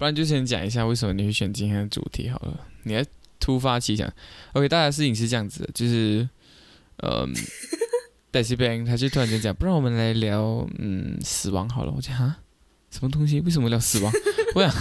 [0.00, 2.66] 不然就先讲一下为什么你会选今天的主题好了。
[2.84, 3.04] 你来
[3.38, 4.10] 突发奇想
[4.54, 6.26] ，OK，大家事情是这样子的，就是，
[7.02, 7.30] 嗯，
[8.30, 11.92] 戴西边他就突然间讲，不然我们来聊嗯死亡好了。
[11.94, 12.38] 我讲哈，
[12.90, 13.40] 什么东西？
[13.40, 14.10] 为什么聊死亡？
[14.56, 14.74] 我想，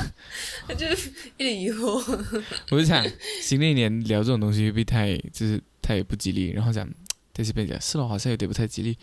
[0.65, 2.01] 他就是一脸疑惑。
[2.71, 3.05] 我就想
[3.41, 6.51] 新的一年聊这种东西会不会太就是太不吉利？
[6.51, 6.89] 然后讲
[7.33, 8.97] 戴西边讲是咯，好像有点不太吉利，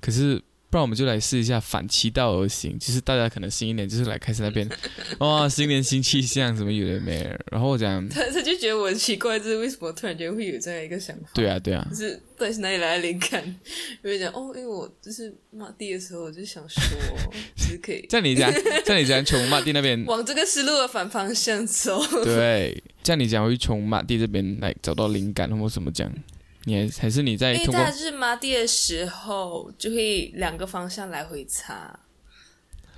[0.00, 0.42] 可是。
[0.70, 4.68] 不然我们就来试一下反其道而行，就是大家可能新一年就是来开始那边，
[5.18, 7.40] 哇， 新年新气象什么有的没的。
[7.50, 11.30] 然后我讲，他他就觉得我很奇怪，就是为什么突然间会有这样一个想法？
[11.32, 13.42] 对啊，对啊，就是到底是哪里来的灵感？
[14.04, 16.82] 因为讲哦，因为我就是马蒂的时候，我就想说，
[17.56, 18.52] 其实可以 像你讲，
[18.84, 21.98] 像你讲从马蒂那边 往这个思路的反方向走。
[22.22, 26.12] 对，像你讲会从马蒂这边来找到灵感或什么这样。
[26.64, 31.98] 你还还是你在因为通过他就是马蒂的时候，就会两个方向来回擦。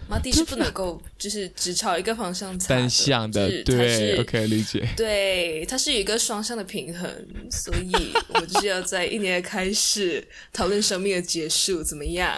[0.09, 4.84] 麻地是不能够就是只朝一个方向擦单向的就是，对，OK 理解。
[4.96, 7.09] 对，它是有一个双向的平衡，
[7.49, 7.93] 所以
[8.34, 12.37] 我就是要在一年的开始讨论生命的结束怎么样？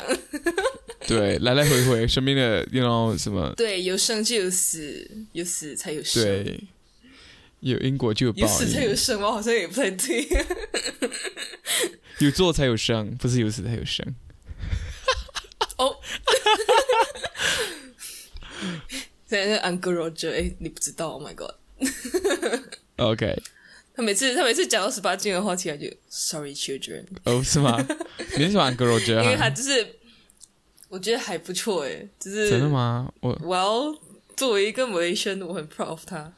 [1.08, 3.54] 对，来来回回，生命的，you know 什么？
[3.56, 6.60] 对，有生就有死，有死才有生，对，
[7.62, 9.30] 有因果就有报有死才有，生吗？
[9.32, 10.28] 好像也不太对。
[12.18, 14.04] 有做才有生，不是有死才有生。
[15.78, 15.96] 哦，
[19.26, 23.42] 现在是 Uncle Roger，哎，你不知道？Oh my god！OK，
[23.94, 27.84] 他每次他每次讲到十八禁的话题，他就 Sorry children，哦，是吗？
[28.36, 29.50] 你是喜欢 Girl 因为他哈？
[29.50, 29.96] 就是
[30.88, 33.10] 我觉得还不错哎，就是真的吗？
[33.20, 33.98] 我 Well，
[34.36, 36.32] 作为一个 Malaysian，我很 proud of 他，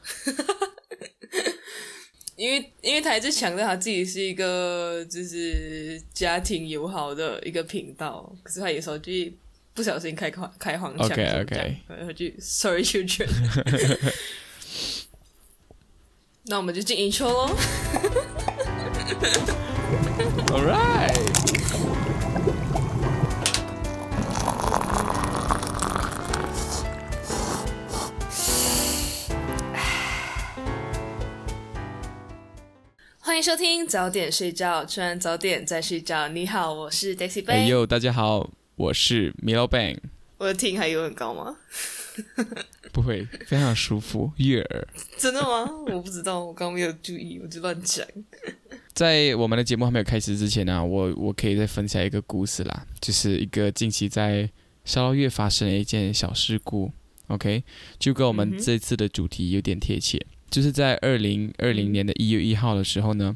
[2.35, 9.11] 因为因为他一直强调他自己是一个就是家庭友好的一个频道，可是他有时候就
[9.73, 11.45] 不小心开开开黄腔样
[11.87, 13.27] 然后就 Sorry children。
[16.47, 17.55] 那我们就进 intro 喽。
[20.47, 21.34] All right，
[33.35, 36.29] 欢迎收听早点睡觉，吃完早点再睡觉。
[36.29, 37.67] 你好，我是 Daisy 哎 Bay。
[37.67, 39.97] 呦，大家好，我是 Milo Bang，
[40.37, 41.57] 我的听还有很高吗？
[42.93, 44.87] 不会，非常舒服，悦耳。
[45.19, 45.69] 真的吗？
[45.87, 48.07] 我不知道，我刚没有注意，我就乱讲。
[48.93, 54.49] 在我们的节目还没有开始之前呢、我我可以再分享一个故事啦，就是一个近期在
[54.85, 56.89] 烧 lau 月发生的一件小事故。
[57.27, 57.65] OK，
[57.99, 63.35] 就跟我们这次的主题有点贴切，就是在二零二零年的一月一号的时候呢，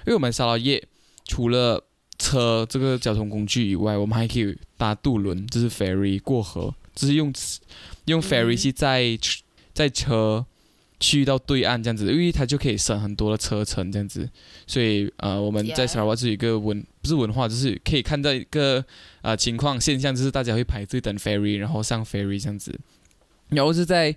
[0.00, 0.82] 因为我们烧 lau 业
[1.24, 1.82] 除了
[2.18, 7.32] 车这个交通工具以外，我们还可以搭渡轮，就是 ferry 过河，就是用
[8.06, 9.18] 用 ferry 嗯去载
[9.74, 10.46] 载车
[10.98, 14.28] 去到对岸这样子，因为它就可以省很多的车程这样子。
[14.66, 18.82] 所以呃，我们在沙拉瓦是一个文不是文化，就是可以看到一个
[19.20, 22.74] 呃情况现象，就是大家会排队等 ferry，然后上 ferry 这样子。
[23.48, 24.14] 然后是在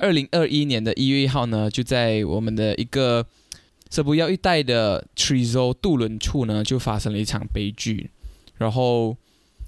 [0.00, 3.26] 二零二一年的一月一号呢，就在我们的一个
[3.90, 8.10] 舍布要一带的 Trizo 渡轮处呢，就发生了一场悲剧。
[8.56, 9.16] 然后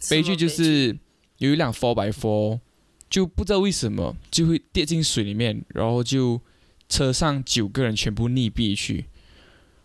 [0.09, 0.97] 悲剧就是
[1.39, 2.61] 有一辆 Four by Four，
[3.09, 6.41] 就不知道为什么就会跌进水里面，然后就
[6.89, 9.07] 车上九个人全部溺毙去，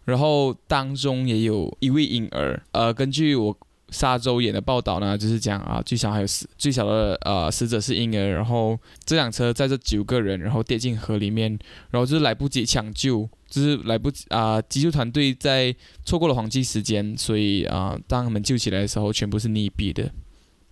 [0.05, 2.61] 然后当中也有一位婴儿。
[2.71, 3.57] 呃，根据我
[3.95, 11.57] 沙洲演的报道呢，就是讲啊，最小还有死最小的呃死者是婴儿，然后这辆车载着九个人，然后跌进河里面，
[11.91, 15.73] 然后就是来不及抢救，就是来不及啊、急救团队在
[16.03, 20.11] 错过了黄金时间，所以啊、当他们救起来的时候，全部是溺毙的，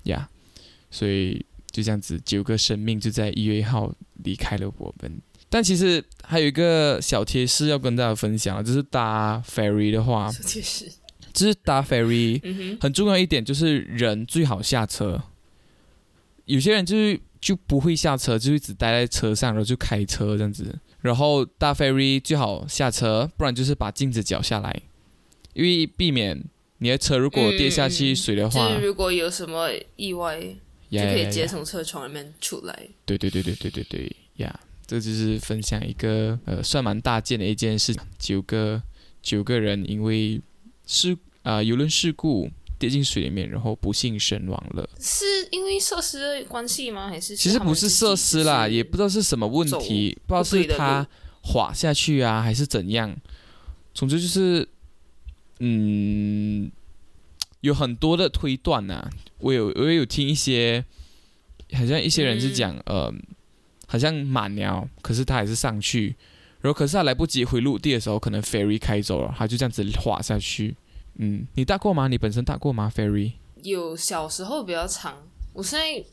[0.04, 0.28] 呀、
[0.92, 5.22] 所以就这样子，九个生命就在一月一号离开了我们。
[5.50, 10.32] 但其实还有一个小贴士要跟大家分享，就是搭 ferry 的话，
[11.34, 15.22] 就是搭 ferry 嗯，很重要一点就是人最好下车。
[16.46, 20.78] 有些人就是就不会下车，就一直待在车上，然后就开车这样子。
[21.02, 24.82] 然后搭 ferry 最好下车，不然就是把镜子绞下来，
[25.54, 26.42] 因为避免
[26.78, 30.40] 你的车如果跌下去水的就话，是如果有什么意外，
[30.90, 32.88] 就可以直接从车窗里面出来。
[33.06, 38.82] 对对对对对对对呀这就是分享一个呃算蛮大件的一件事，九个
[39.22, 40.42] 九个人因为
[40.86, 42.50] 事啊、游轮事故
[42.80, 44.90] 跌进水里面，然后不幸身亡了。
[45.00, 47.08] 是因为设施的关系吗？
[47.08, 51.08] 还是其实不是设施啦，也不知道是什么问题，不知道是他
[51.42, 53.16] 滑下去啊，还是怎样。
[53.94, 54.68] 总之就是，
[55.60, 56.72] 嗯，
[57.62, 60.84] 有很多的推断呐、我有我也有听一些，
[61.74, 63.14] 好像一些人是讲，呃，
[63.86, 66.16] 好像满了，可是他还是上去，
[66.62, 70.76] 然后可是他来不及回陆地的时候，可能 ferry 开走了，他就这样子滑下去。
[71.16, 72.08] 嗯，你搭过吗？
[72.08, 75.16] 你本身搭过吗？ferry 有小时候比较长，
[75.54, 76.04] 我现在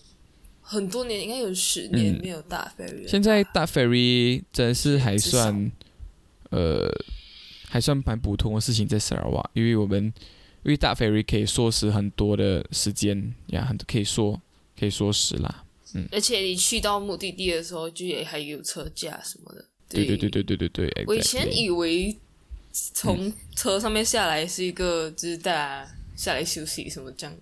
[0.60, 3.08] 很多年，应该有十年嗯没有搭 ferry 了。
[3.08, 5.72] 现在搭 ferry 真是还算，
[6.50, 6.88] 呃，
[7.66, 10.04] 还算蛮普通的事情在沙拉瓦，因为我们
[10.62, 14.40] 因为搭 ferry 可以缩时很多的时间呀，很可以缩
[14.78, 15.64] 可以缩时啦。
[15.94, 19.64] 嗯而且你去到目的地的时候，就也还有车价什么的。
[19.88, 21.04] 对对对对对对对。
[21.08, 22.16] 我以前以为
[22.72, 27.34] 从车上面下来是一个，就是大家下来休息什么这样，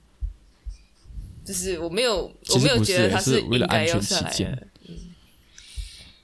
[1.44, 4.66] 就是我没有我没有觉得他是为了安全起见的。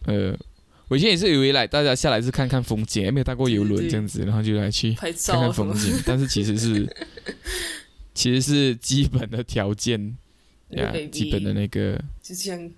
[0.07, 0.37] 呃，
[0.89, 6.87] 我以前也是以为来大家下来是看看风景，没有搭过游轮对对这样子，然后就来去拍看看风景， 但是其实是
[8.15, 10.17] 其实是基本的条件
[10.71, 12.75] 呀 baby 基本的那个就这样就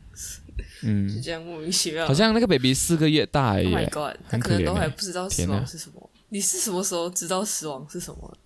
[0.83, 2.07] 嗯，这样莫名其妙。
[2.07, 6.11] 好像那个 baby 四个月大而已 Oh 他很可能都可怜欸还不知道死亡是什么。
[6.31, 8.37] 你是什么时候知道死亡是什么？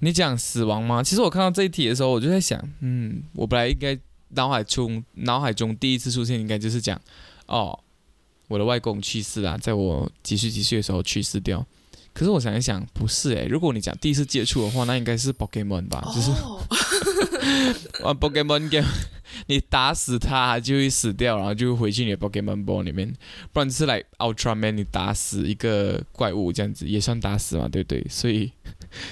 [0.00, 1.02] 你讲死亡吗？
[1.02, 3.96] 其实我看到这一题的时候，我就在想，嗯，我本来应该
[4.30, 7.00] 脑海中脑海中第一次出现应该就是讲，
[7.46, 7.78] 哦，
[8.48, 11.64] 我的外公去世啦，在我几岁几岁的时候去世掉。
[12.12, 16.60] 可是我想一想，不是诶，如果你讲第一次接触的话，那应该是 Pokemon 吧，就是哦，
[18.02, 18.86] 玩 Pokemon game，
[19.46, 23.12] 你打死它它就会死掉，然后就回去你的 Pokemon Ball 里面。
[23.52, 28.06] 不然是来 Ultraman，你打死一个怪物这样子也算打死嘛，对不对？
[28.08, 28.52] 所以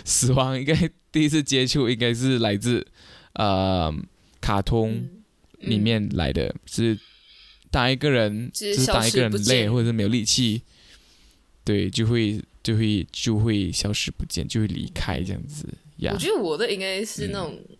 [0.04, 0.74] 死亡应该
[1.12, 2.86] 第一次接触应该是来自
[3.34, 3.92] 呃
[4.40, 6.98] 卡通嗯里面来的，是
[7.70, 10.62] 当一个人就是就是当一个人累或者是没有力气，
[11.64, 15.68] 对，就会就会就会消失不见，就会离开这样子
[15.98, 16.18] 呀我。
[16.18, 17.76] 觉得我的应该是那种，嗯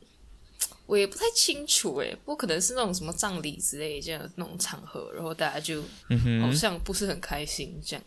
[0.90, 5.80] 我也不太清楚诶，不过可能是那种什么葬礼之类这样的那种场合，然后大家就
[6.42, 8.04] 好像不是很开心这样。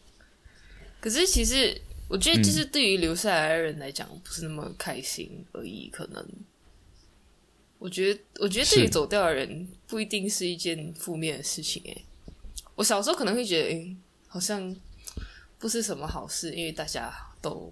[0.99, 5.89] 可是其实我觉得，嗯就是对于留下来的人来讲，不是那么开心而已。
[5.93, 6.27] 可能
[7.79, 11.81] 我觉得，我觉得对于走掉的人，不一定是一件负面的事情。
[11.85, 12.03] 诶，
[12.75, 13.95] 我小时候可能会觉得，诶，
[14.27, 14.75] 好像
[15.57, 17.71] 不是什么好事，因为大家都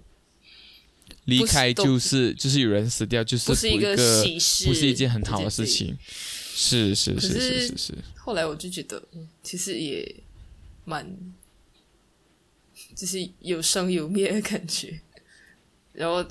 [1.26, 5.98] 离开就是就是有人死掉，就是不是一个喜事，不是一件很好的事情。
[6.54, 10.16] 是是是是是是是，后来我就觉得，嗯，其实也
[10.84, 11.18] 蛮，
[12.94, 15.00] 就是有生有灭的感觉。
[15.94, 16.24] 然后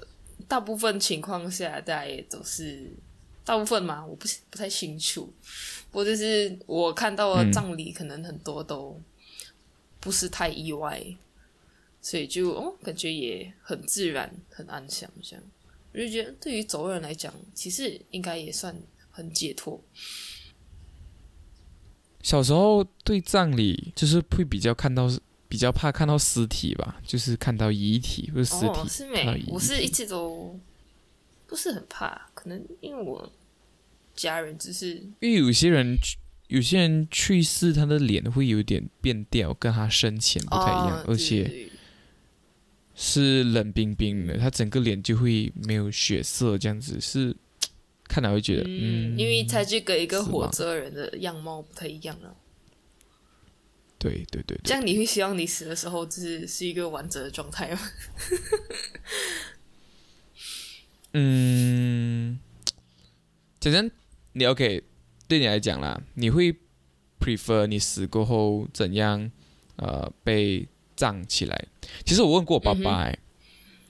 [0.47, 2.93] 大部分情况下，大家也都是
[3.45, 5.33] 大部分嘛，我不不太清楚。
[5.91, 9.01] 不过就是我看到的嗯葬礼，可能很多都
[10.01, 11.03] 不是太意外，
[12.00, 15.44] 所以就哦，感觉也很自然、很安详这样。
[15.93, 18.75] 我就觉得，对于走的人来讲，其实应该也算
[19.11, 19.82] 很解脱。
[22.23, 25.11] 小时候对葬礼就是会比较看到
[25.49, 29.47] 比较怕看到尸体吧，就是看到遗体或者尸体。
[29.49, 30.58] 我是一直都
[31.47, 33.32] 不是很怕，可能因为我
[34.14, 36.19] 家人只是因为有些人去
[36.49, 41.70] 有些人去世，他的脸会有点变调，跟他生前不太一样，哦而且
[43.02, 47.35] 是冷冰冰的，他整个脸就会没有血色，这样子是
[48.06, 52.37] 看来会觉得嗯，嗯，因为他这个一个活着的人的样貌不太一样了。
[53.99, 57.80] 对对对对，这样你会希望你死的时候就是是一个完整的状态吗？
[61.14, 62.38] 嗯，
[63.59, 63.90] 讲真，
[64.35, 64.83] 你 OK，
[65.26, 66.54] 对你来讲啦，你会
[67.19, 69.30] prefer 你死过后怎样
[69.76, 70.69] 呃被
[71.00, 71.64] 葬起来？
[72.04, 73.19] 其实我问过我爸嗯爸、欸，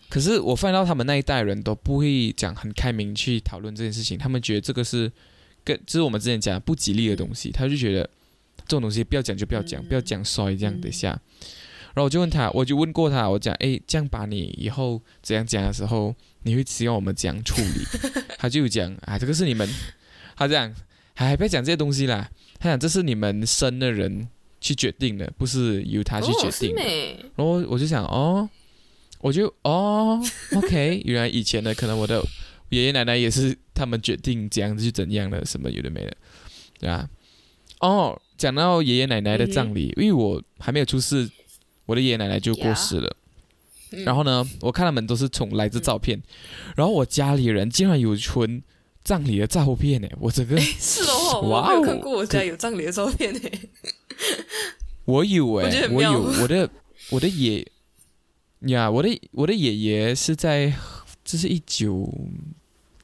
[0.08, 5.10] 可是我发现到他们那一代人都不会讲很开明去讨论这件事情，他们觉得这个是
[5.64, 8.08] 跟就是我们之前讲的不吉利的东西，他就觉得
[8.58, 11.20] 这种东西不要讲就不要讲，嗯不要讲衰这样，嗯等一下。
[11.92, 16.14] 然后我就问他，我就问过他，我讲，诶，这样把你以后怎样讲的时候，
[16.44, 17.84] 你会希望我们怎样处理？
[18.38, 19.68] 他就讲啊，这个是你们，
[20.36, 20.72] 他这样，
[21.14, 22.30] 还不要讲这些东西啦。
[22.60, 24.28] 他讲这是你们生的人
[24.60, 26.74] 去决定的，不是由他去决定
[27.36, 28.48] 然后我就想，哦，
[29.20, 30.20] 我就哦
[30.54, 32.22] ，OK， 原来以前的可能我的
[32.68, 36.16] 爷爷奶奶也是他们决定怎样子就怎样的，什么有的没的，
[36.78, 37.08] 对吧？
[37.80, 41.30] 哦，讲到爷爷奶奶的葬礼，因为我还没有出世，
[41.86, 43.08] 我的爷爷奶奶就过世了。
[43.08, 43.16] 嗯
[44.04, 46.22] 然后呢，我看他们都是从来自照片，
[46.76, 48.62] 然后我家里人竟然有存
[49.02, 53.68] 葬礼的照片呢，我整个是哦，我哇哦没有看过我家有葬礼的照片诶。
[55.10, 56.70] 我有我觉得哎，我有我的
[57.10, 57.66] 我的爷
[58.60, 60.72] 呀，我的我的爷爷是在
[61.24, 62.12] 这是一九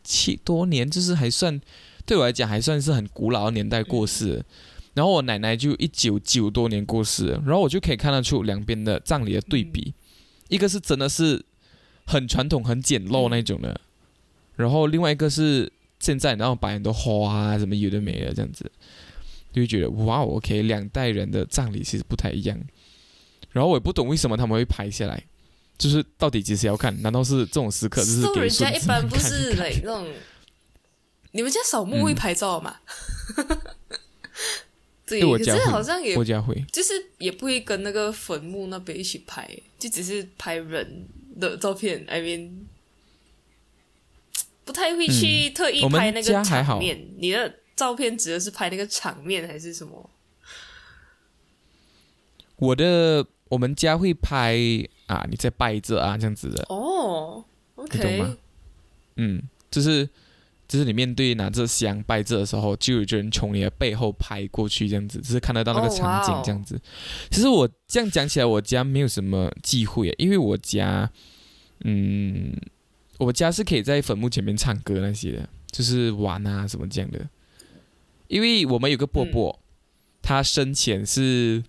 [0.04, 1.60] 七多年，就是还算
[2.04, 4.44] 对我来讲还算是很古老的年代过世。
[4.94, 9.92] 然后我奶奶就一九九多年过世，然后我就可以看得出两边的葬礼的对比，
[10.48, 11.44] 一个是真的是
[12.06, 13.78] 很传统、很简陋那种的，
[14.54, 15.70] 然后另外一个是
[16.00, 18.72] 现在然后摆很多花啊什么有的没的这样子，
[19.56, 22.60] 就会觉得哇，OK，两代人的葬礼其实不太一样。
[23.52, 25.24] 然后我也不懂为什么他们会拍下来，
[25.78, 27.00] 就是到底几时要看？
[27.00, 30.06] 难道是这种时刻就是给人家一般不是嘞那种，
[31.32, 32.76] 你们家扫墓会拍照吗？
[35.06, 39.48] 对，可是对我家会好像也我家会，就是也不会跟那个坟墓那边一起拍，
[39.78, 41.08] 就只是拍人
[41.40, 42.50] 的照片，I mean，
[44.66, 47.08] 不太会去特意拍那个场面。
[47.16, 50.10] 你的照片指的是拍那个场面还是什么？
[52.56, 54.56] 我的我们家会拍
[55.06, 57.44] 啊，你在拜着啊这样子的，哦
[57.76, 58.36] 你懂吗
[59.16, 60.08] 嗯，就是
[60.66, 66.80] 就是你面对拿着香拜着的时候，就有人从你的背后拍过去，这样子，就是看得到那个哦场景这样子。
[67.30, 71.10] 其实我这样讲起来，我家没有什么忌讳，因为我家，
[71.84, 72.58] 嗯，
[73.18, 77.28] 我家是可以在坟墓前面唱歌那些的，就是玩啊什么这样的。
[78.28, 79.60] 因为我们有个伯伯，
[80.22, 81.62] 他生前是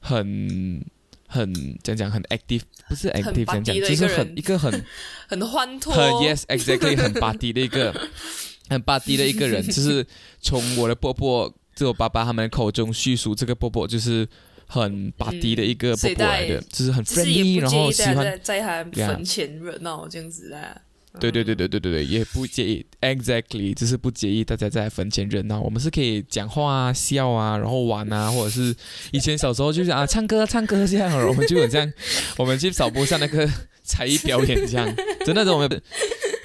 [0.00, 0.84] 很
[1.26, 4.84] 很讲讲很 active，不是 active 讲讲，的就是很一个很
[5.28, 5.92] 很欢脱。
[5.92, 7.92] 很 yes exactly 很 body 的一个
[8.70, 10.06] 很 body 的一个人，就是
[10.40, 14.26] 从我的伯伯，就我爸爸他们口中叙述，这个伯伯就是
[14.66, 20.82] 很 body 的一个伯伯来的，就是很 friendly，然后喜欢在在他坟前热闹这样子啊。
[21.18, 25.60] 对对对对对对对，也不介意，exactly，就是不介意大家在坟前热闹。
[25.60, 28.74] 我们是可以讲话啊、笑啊，然后玩啊，或者是
[29.10, 31.90] 以前小时候就是啊唱歌唱歌这样，我们就很像
[32.36, 33.48] 我们去扫墓像那个
[33.82, 35.68] 才艺表演这样，真的我们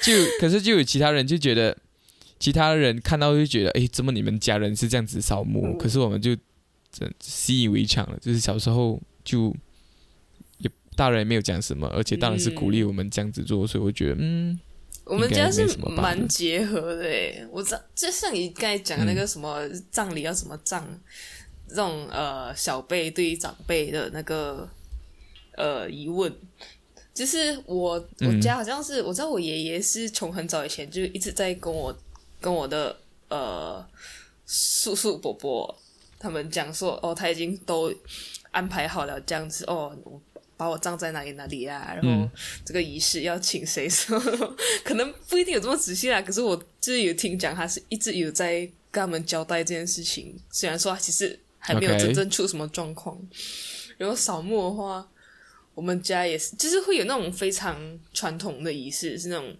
[0.01, 1.77] 就可是就有其他人就觉得，
[2.39, 5.67] 其他人看到就觉得，哎，怎么你们家人是这样子扫墓？
[5.67, 6.35] 嗯可是我们就
[6.91, 9.55] 真习以为常了，就是小时候就。
[10.93, 14.59] 也大人也没有讲什么，而且大人是鼓励我们这样子做，所以我觉得，嗯，
[15.05, 20.83] 我们家是蛮结合的诶，我知道，就像你刚才讲的那个什么葬礼要什么葬，
[21.67, 24.69] 这种呃小辈对于长辈的那个
[25.57, 26.31] 呃疑问，
[27.13, 31.95] 就是我我嗯家好像是、我知道我爷爷是从很早以前就一直在跟我
[32.39, 32.95] 跟我的
[33.29, 33.85] 呃
[34.45, 35.75] 叔叔伯伯
[36.19, 37.93] 他们讲说，哦，他已经都
[38.51, 40.21] 安排好了这样子，哦，我
[40.63, 42.31] 把我葬在哪里哪里啊，然后嗯
[42.63, 46.21] 这个仪式要请谁什么， 可能不一定有这么仔细啦。
[46.21, 50.33] 可是我就是有听讲，他是一直有在跟他们交代这件事情。
[50.49, 53.19] 虽然说他其实还没有真正出什么状况。
[53.97, 55.05] 然后扫墓的话，
[55.75, 57.77] 我们家也是，就是会有那种非常
[58.13, 59.53] 传统的仪式，是那种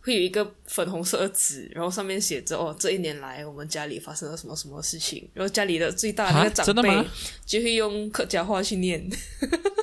[0.00, 7.08] 会有一个粉红色的纸，然后上面写着哦，这一年来我们家里发生了什么什么事情，然后家里的最大的那啊个长辈
[7.46, 9.08] 就会用客家话去念。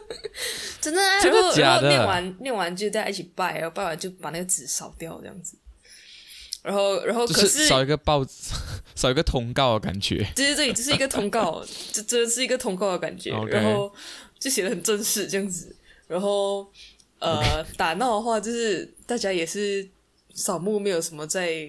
[0.81, 5.57] 真的啊，真的然后假的然后念完念完就大家一起拜，然后拜完就把那个纸烧掉这样子。
[6.61, 8.25] 然后，然后可就是少一个报，
[8.93, 10.17] 少一个通告的感觉。
[10.35, 11.63] 对对对，这是一个通告，
[11.93, 13.31] 这真的是一个通告的感觉。
[13.47, 13.91] 然后
[14.37, 15.73] 就写的很正式这样子。
[16.05, 16.69] 然后
[17.19, 19.87] 呃，打闹的话，就是大家也是
[20.33, 21.65] 扫墓，没有什么在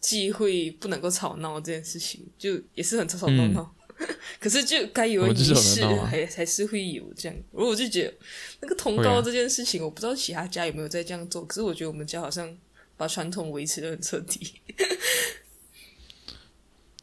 [0.00, 3.74] 忌讳不能够吵闹这件事情，就也是很吵吵闹闹。
[4.40, 7.36] 可是就该有的仪式还还是会有这样。
[7.52, 8.14] 然后我就觉得
[8.60, 12.56] 那个通告这件事情，我不知道其他家有没有在这样做，可是我觉得我们家好像
[12.96, 14.54] 把传统维持的很彻底。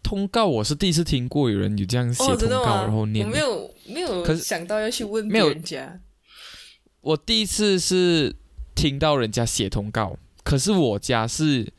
[0.02, 2.76] 通告我是第一次听过有人有这样写哦，通告？
[2.84, 3.28] 然后念。
[3.28, 6.02] 我没有没有想到要去问人家。
[7.02, 8.36] 我第一次是
[8.74, 11.72] 听到人家写通告，可是我家是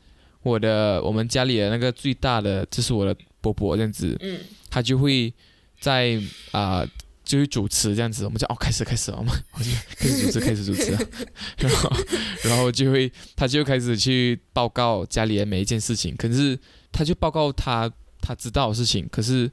[0.43, 4.39] 我的我们家里的那个最大的，就是我的伯伯这样子，嗯，
[4.71, 5.31] 他就会
[5.79, 6.19] 在
[6.51, 6.83] 啊、
[7.23, 10.91] 就会主持这样子，我们就哦开始开始了，我们我就开始主持开始主持，
[11.57, 11.91] 然后
[12.43, 16.57] 然后就会他就开始去报告家里的每一件事情，可是
[16.91, 19.49] 他就报告他他知道的事情，可是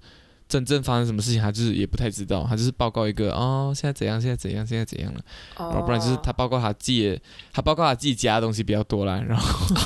[0.49, 5.21] 真正发生什么事情他就是也不太知道，他就是报告一个哦现在怎样现在怎样现在怎样了，
[5.57, 5.69] 哦。
[5.71, 7.21] 然后不然就是他报告他自己的，
[7.53, 9.75] 他报告他自己家的东西比较多啦，然后。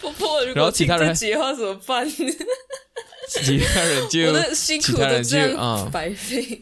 [0.00, 2.06] 婆婆，如然果其他人这节话怎么办？
[3.28, 6.60] 其他人就我的辛苦的这样啊白费。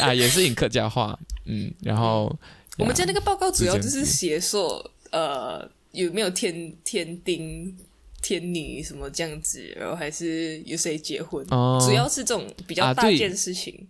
[0.00, 2.34] 啊也是引客家话，嗯，然后
[2.78, 7.76] 我们家那个报告主要就是写说，呃，有没有天天丁、
[8.22, 13.86] 天女什么这样子，然后还是有谁结婚，哦主要是这种比较大件事情。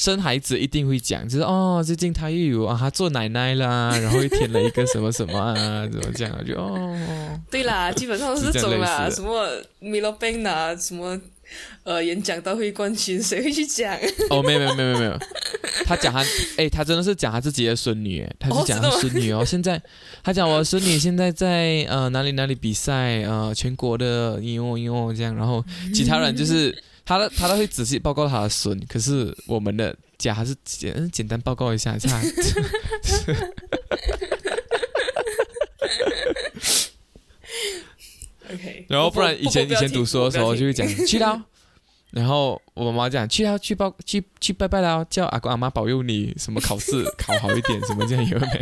[0.00, 6.40] 生孩子一定会讲，就是哦，最近他又有啊，他做奶奶啦，然后又添了一个什么什么啊，怎么讲啊？
[6.42, 9.46] 就哦，对啦，基本上是这种啦，什么
[9.82, 11.20] Milo Bank 啊，什么
[11.84, 13.94] 呃演讲大会冠军，谁会去讲？
[14.30, 15.18] 哦，没有没有没有没有，
[15.84, 16.24] 他讲他，
[16.56, 19.44] 哎，他真的是讲他自己的孙女，哎，他是讲他孙女哦。
[19.44, 19.78] 现在
[20.24, 32.22] 他讲我的孙女现在在呃哪里哪里比赛，呃全国的因为因为这样，然后其他人就是他的他都会仔细报告他的孙，可是我们的家还是简简单报告一下，他。
[38.52, 41.40] OK，然后不然以前以前读书的时候就会讲去到，
[42.10, 48.52] 然后我妈妈讲去到去报去去拜拜啦，叫阿公阿妈保佑你什么考试考好一点什么这样有没有？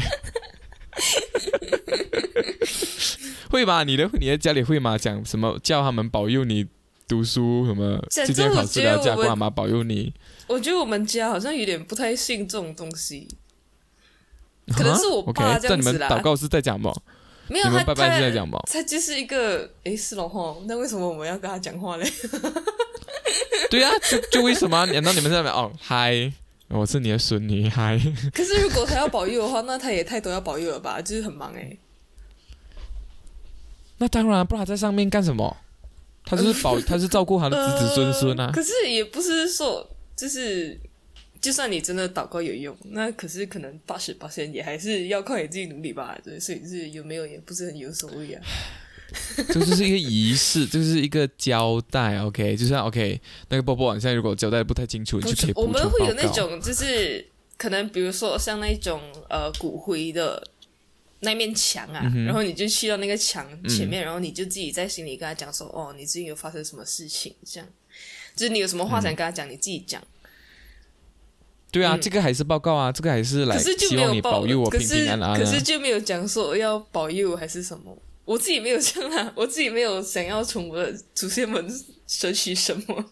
[3.51, 3.83] 会吗？
[3.83, 4.99] 你的你的家里会吗？
[4.99, 6.67] 讲什么叫他们保佑你
[7.09, 7.99] 读书什么？
[8.11, 10.13] 今天考试了，叫阿公阿妈保佑你。
[10.47, 13.27] 我觉得我们家好像有点不太信这种东西，
[14.77, 16.09] 可能是我爸这样子啦。
[16.09, 16.93] 祷告是在讲吗？
[17.49, 18.61] 没有，他拜拜是在讲吗？
[18.71, 20.55] 他就是一个诶，是了哈。
[20.67, 22.07] 那为什么我们要跟他讲话嘞？
[23.71, 24.85] 对啊，就就为什么？
[24.87, 26.31] 难道你们在那哦，嗨，
[26.69, 27.99] 我是你的孙女，嗨。
[28.35, 31.01] 可是如果他要保佑的话，那他也太多要保佑了吧？
[31.01, 31.77] 就是很忙哎。
[33.99, 35.57] 那当然，不然他在上面干什么？
[36.29, 38.51] 他就是保，他是照顾他的子子孙孙啊。
[38.53, 40.79] 可是也不是说，就是。
[41.41, 46.19] 就算你真的祷告有用，那可是可能八十八千也还是要靠你自己努力吧。
[46.25, 48.43] 对，所以是有没有也不是很有所谓啊。
[49.47, 52.19] 这就是一个仪式，就是一个交代。
[52.19, 53.21] OK，就像 OK，
[53.51, 57.25] 那个波波晚上如果交代不太清楚，你就可以我们会有那种，就是
[57.57, 60.43] 可能比如说像那种呃骨灰的
[61.21, 67.69] 那面墙啊，然后你就去到那个墙前面，然后你就自己在心里跟他讲说：“哦，你最近有发生什么事情？”这样，
[68.37, 70.03] 就是你有什么话想跟他讲，你自己讲。
[71.71, 77.95] 对啊，这个还是报告啊，这个还是来希望你保佑我平平安安可是就没有讲说要保佑还是什么，
[78.25, 81.69] 我自己没有这样啊， 我自己没有想要从我的祖先们
[82.07, 83.05] 索取什么。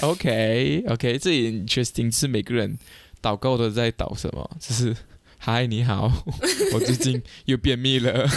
[0.00, 2.76] OK，OK，OK，这也 interesting，是每个人
[3.22, 4.50] 祷告都在祷什么？
[4.58, 4.96] 就是
[5.44, 6.08] 嗨，你好，
[6.72, 8.12] 我最近又便秘了。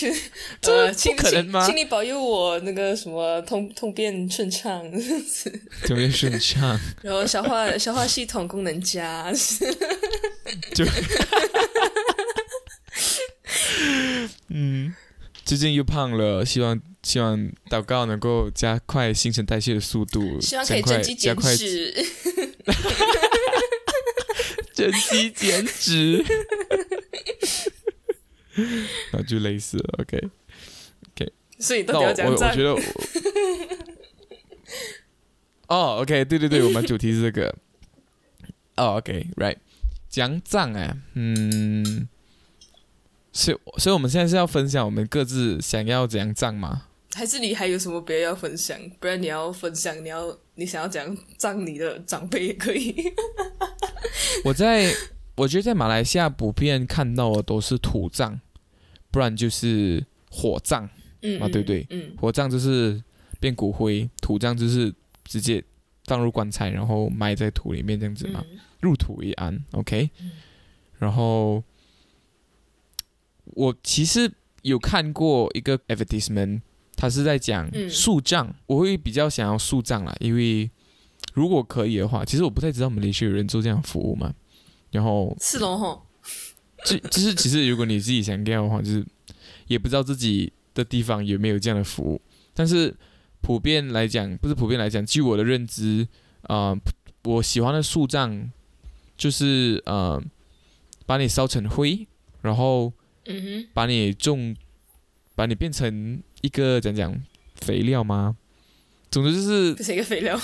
[0.62, 1.66] 呃，不可能吗？
[1.66, 4.82] 请你保佑我那个什么通通便顺畅，
[5.84, 9.30] 通便顺畅，然后消化消化系统功能佳，
[10.74, 10.86] 就，
[14.48, 14.94] 嗯，
[15.44, 21.94] 最近又胖了，希望希望祷告能够加快新陈代谢的速度，希望可以增肌减脂，
[24.90, 26.24] 增肌 减脂。
[29.12, 31.32] 那 就类似了，OK，OK。
[31.58, 32.50] 所以到底要讲赞？
[32.50, 32.92] 我我觉得，
[35.68, 37.54] 哦，OK，对对对，我们主题是这个。
[38.76, 39.58] 哦，OK，Right，
[40.08, 42.08] 讲赞哎，嗯，
[43.32, 46.86] 所以所以我们现在是要分享我们各自想要怎样赞吗？
[47.14, 48.78] 还是你还有什么别的要分享？
[48.98, 52.94] 不然你要分享，你要你想要讲葬你的长辈也可以。
[54.44, 54.92] 我在。
[55.34, 58.38] 我觉得在马来西亚普遍看到的都是土葬，
[59.10, 60.86] 不然就是火葬，
[61.22, 63.02] 嗯啊，对对，嗯火葬就是
[63.40, 65.64] 变骨灰，土葬就是直接
[66.04, 68.44] 放入棺材，然后埋在土里面这样子嘛，
[68.80, 70.10] 入土为安，OK。
[70.98, 71.64] 然后
[73.44, 76.60] 我其实有看过一个 advertisement，
[76.96, 80.70] 他是在讲树葬，我会比较想要树葬啦，因为
[81.34, 84.32] 如果可以的话，其实我不太知道马来西亚有人做这样服务嘛。
[84.90, 86.06] 然后是龙吼，
[86.84, 89.06] 就就是其实如果你自己想要的话，就是
[89.66, 92.20] 也不知道自己的地方有没有这样的服务。
[92.52, 92.94] 但是
[93.40, 96.06] 普遍来讲，不是普遍来讲，据我的认知，
[96.42, 96.76] 啊，
[97.24, 98.52] 我喜欢的树葬
[99.16, 100.22] 就是呃，
[101.06, 102.06] 把你烧成灰，
[102.42, 102.92] 然后
[103.24, 104.54] 嗯哼，把你种，
[105.34, 107.14] 把你变成一个讲讲
[107.56, 108.36] 肥料吗？
[109.10, 110.40] 总之就是变成一个肥料，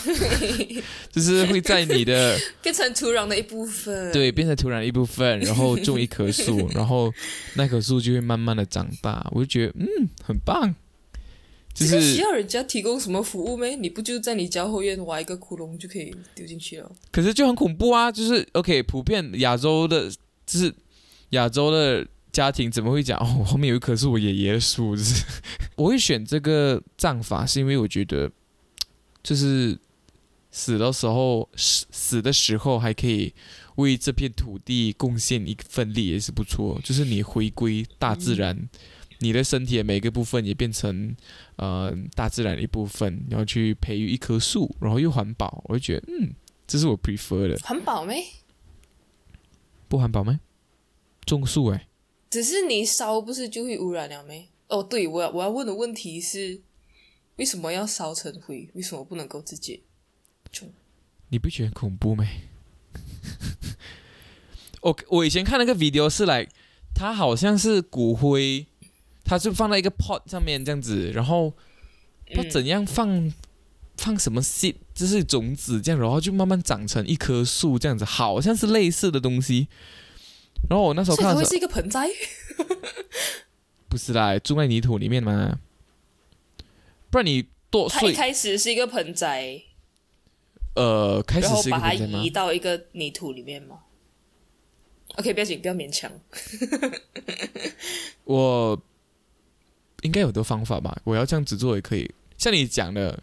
[1.10, 7.10] 就是会在你的 变成土壤的一部分，对，变成土壤的一部分，然后种一棵树， 然后
[7.54, 9.26] 那棵树就会慢慢的长大。
[9.32, 10.74] 我就觉得，嗯，很棒。
[11.72, 13.74] 就是需要人家提供什么服务没？
[13.76, 16.90] 你不就在你家后院挖一个窟窿就可以丢进去了？
[17.10, 18.12] 可是就很恐怖啊！
[18.12, 20.10] 就是 OK，普遍亚洲的，
[20.44, 20.74] 就是
[21.30, 22.06] 亚洲的
[22.38, 23.18] 家庭怎么会讲？
[23.18, 25.24] 哦，后面有一棵是我爷爷的树，就是
[25.74, 28.30] 我会选这个葬法，是因为我觉得。
[29.24, 29.76] 就是
[30.52, 33.34] 死的时候，死死的时候还可以
[33.74, 36.80] 为这片土地贡献一份力，也是不错。
[36.84, 38.56] 就是你回归大自然
[39.18, 41.14] 你的身体的每个部分也变成
[41.56, 46.32] 呃大自然的一部分，然后去培育一棵树，然后又环保，我就觉得嗯，
[46.68, 47.58] 这是我 prefer 的。
[47.64, 48.24] 环保没？
[49.88, 50.38] 不环保吗？
[51.26, 51.87] 种树哎、
[52.30, 54.48] 只是你烧不是就会污染了没？
[54.68, 56.60] 哦，对，我要我要问的问题是，
[57.36, 58.68] 为什么要烧成灰？
[58.74, 59.80] 为什么不能够直接
[60.52, 60.70] 种？
[61.30, 62.24] 你不觉得很恐怖吗？
[64.82, 66.46] 我我以前看那个 video 是来，
[66.94, 68.66] 它好像是骨灰，
[69.24, 71.50] 它就放在一个 pot 上面这样子，然后
[72.34, 73.32] 不嗯怎样放、
[73.96, 79.68] 放什么 seed，就是种子这样，然后就慢慢长成一棵树这样子，好像是类似的东西。
[80.68, 82.08] 然后我那时候看的时候，是一个盆栽？
[83.88, 85.58] 不是啦，种在泥土里面嘛，
[87.10, 89.62] 不然你剁它一碎，开始是一个盆栽，
[90.74, 92.30] 呃，开始是把它个盆栽吗移？
[92.30, 93.80] 到一个泥土里面吗
[95.16, 96.12] ？OK，不要紧，不要勉强。
[98.24, 98.78] 我
[100.02, 102.10] 应该有的方法吧，我要这样子做也可以。
[102.36, 103.22] 像你讲的，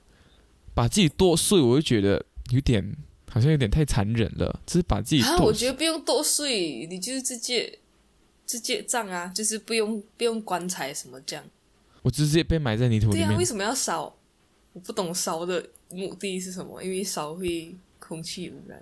[0.74, 2.95] 把自己剁碎，我就觉得有点
[3.36, 7.78] 好像有点太残忍了，只是把自己啊，我觉得不用剁碎，你就是直接
[8.48, 11.43] 直接葬啊，就是不用不用棺材什么这样。
[12.02, 13.43] 我直接被埋在泥土里对啊，面为。
[13.43, 14.15] 什么要烧？
[14.71, 18.82] 我不懂烧的目的是什么，因为烧会空气污染。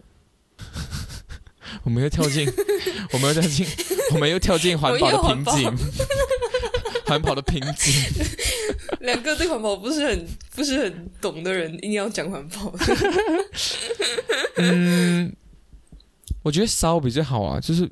[1.84, 2.48] 我们又跳进，
[3.12, 3.66] 我们又跳进，
[4.12, 5.76] 我们又跳进环保的瓶颈，
[7.14, 7.94] 环保的瓶颈。
[9.02, 12.74] 两个对环保不是很不是很懂的人，硬要讲环保。
[14.58, 15.36] 嗯，
[16.44, 17.90] 我觉得烧比较好啊，就是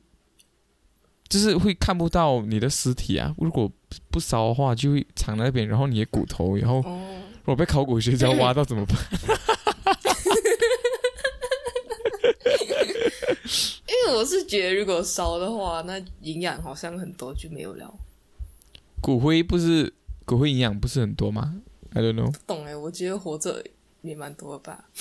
[1.27, 3.34] 就是会看不到你的尸体啊。
[3.38, 3.71] 如果
[4.10, 8.97] 不烧的话，就会藏在那边，然后你的骨头，然后哦，如果被考古学家挖到怎么办？
[13.88, 17.93] 因为我是觉得如果烧的话，那营养好像很多就没有了。
[19.02, 19.92] 骨灰不是
[20.26, 21.62] 骨灰营养不是很多吗
[21.94, 22.32] ？I don't know。
[22.32, 23.64] 不懂哎，我觉得活着
[24.02, 24.86] 也蛮多吧。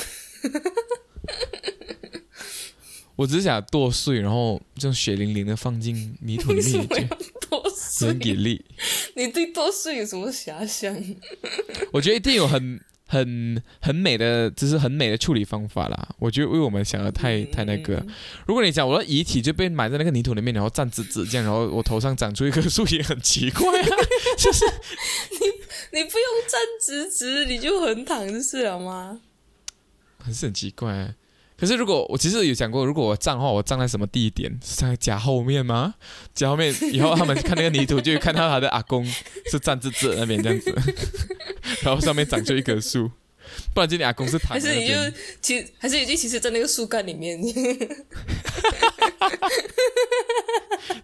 [3.17, 7.09] 我只是想剁碎，然后这样血淋淋的放进泥土里面，也要
[7.51, 8.19] 多也睡很？
[8.19, 8.65] 给力。
[9.15, 10.97] 你对剁碎有什么遐想？
[11.93, 16.09] 我觉得一定有很很很美的，就是很美的处理方法啦。
[16.21, 18.01] 我觉得为我们想的太太那个。
[18.47, 23.89] 如果你讲我的遗体就被埋在那个泥土里面，然后站直直这样，然后我头上长出一棵树，也很奇怪啊。
[24.39, 29.21] 就是你你不用站直直，你就横躺就是了吗？
[30.23, 31.15] 还是很奇怪、啊。
[31.61, 34.51] 可是如果我其实有讲过，如果我站的话，我站在什么地点？
[34.65, 35.95] 是在家后面吗？
[36.35, 39.05] 家后面以后他们看那个泥土，就会看到他的阿公
[39.51, 40.75] 是站在这那边这样子，
[41.85, 43.11] 然后上面长出一棵树。
[43.75, 44.95] 不然今天阿公是躺还是你就。
[45.43, 47.39] 其还是你就其实，在那个树干里面，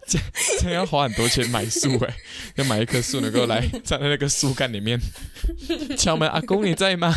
[0.07, 0.19] 这
[0.61, 2.17] 这要花很多钱买树哎，
[2.55, 4.99] 要买一棵树能够来站在那个树干里面
[5.99, 7.13] 敲门，阿公你在吗？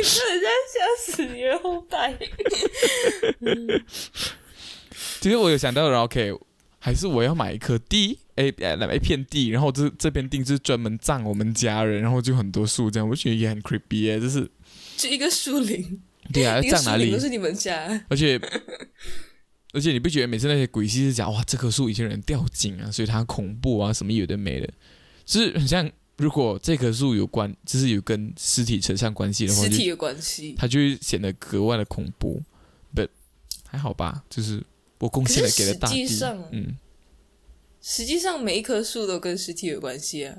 [0.00, 2.18] 你说人家吓死你的后代。
[5.20, 6.32] 其实我有想到，然后可以
[6.78, 14.50] 还是我要买一颗地，哎，呃买一片地，然后这这片地是专门葬我们家人，然后就很多树这样，我觉得也很 creepy 耶，就是
[14.96, 16.00] 就一个树林，
[16.32, 17.18] 对啊， 要葬哪里都？
[17.18, 18.06] 是你们家。
[18.08, 18.40] 而且
[19.72, 24.68] 而且你不觉得每次那些鬼戏是讲哇这棵树以前人掉井啊，所以它恐怖啊，什么有的没的，
[25.26, 32.42] 就是很像如果这棵树有关，就是有跟尸体扯上关系的话，就实体的关系，它就会显得格外的恐怖。
[32.94, 33.08] But
[33.66, 34.62] 还好吧，就是
[34.98, 36.76] 我贡献了给了大地实际上，嗯，
[37.80, 40.36] 实际上每一棵树都跟尸体有关系啊。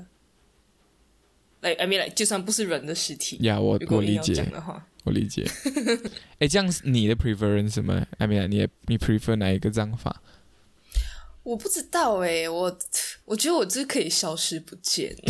[1.62, 5.44] 来，I mean，like, 就算不是人的尸体，呀，我我理解，的话，我理解。
[6.38, 10.22] 哎，这样你的 preference 什么？I mean，你你 prefer 哪一个葬法？
[11.42, 12.78] 我不知道哎、我
[13.24, 15.16] 我觉得我这可以消失不见。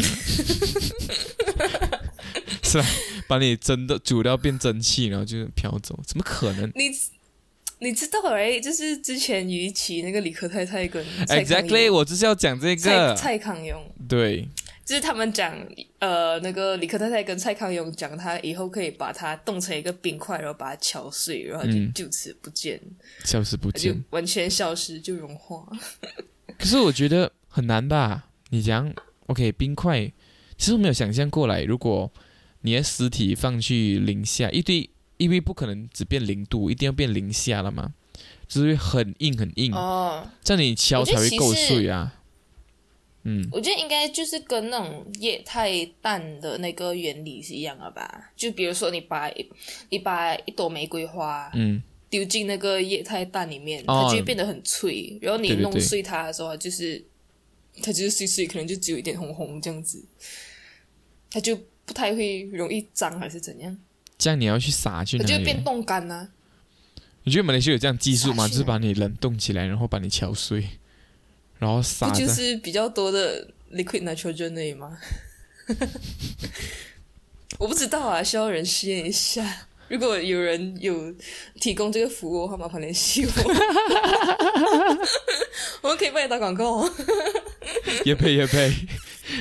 [2.62, 2.86] 是吧？
[3.26, 5.98] 把你真的煮掉变蒸汽，然后就飘走？
[6.06, 6.90] 怎么可能你
[7.78, 13.14] 你知道哎、就是之前于琦那个理科太太跟？Exactly，我就是要讲这蔡个。
[13.14, 14.48] 蔡康永，对，
[14.84, 15.56] 就是他们讲
[16.00, 22.80] 呃那个李克太太跟蔡康永讲，他以后可以把它冻成一个冰块，然后把它敲碎，然后就嗯就此不见，
[23.24, 24.02] 消失不见。
[24.10, 25.66] 完全消失，就融化。
[26.58, 28.24] 可是我觉得很难吧？
[28.50, 28.92] 你讲
[29.26, 30.12] OK 冰块，
[30.58, 32.12] 其实我没有想象过来，如果
[32.62, 37.94] 你的尸体放去零下，一堆因为不可能只变零度，一定要变零下了嘛，
[38.48, 42.18] 就是会很硬很硬，哦，这样你敲才会够碎啊。
[43.24, 48.32] 嗯，我觉得应该就是跟那种液态氮的那个原理是一样的吧？
[48.36, 49.30] 就比如说你把
[49.90, 54.04] 你把一朵玫瑰花嗯，丢进那个液态氮里面，哦。
[54.04, 57.04] 它就会变得很脆，然后你弄碎它的时候，就是
[57.82, 60.04] 它就是碎碎，可能就只有一点红红这样子，
[61.30, 63.78] 它就不太会容易脏还是怎样，
[64.18, 65.64] 这样你要去撒去哪里它就会变？
[65.64, 66.28] 冻干啊。
[67.24, 68.48] 你觉得马来西亚有这样技术吗？
[68.48, 70.66] 就是把你冷冻起来，然后把你敲碎，
[71.62, 74.98] 然后撒不就是比较多的 liquid nitrogen 而已吗？
[77.56, 79.68] 我不知道啊，需要人试验一下。
[79.86, 81.14] 如果有人有
[81.60, 83.32] 提供这个服务的话，麻烦联系我，
[85.82, 86.92] 我们可以帮你打广告哦。
[88.04, 88.68] 叶配叶配，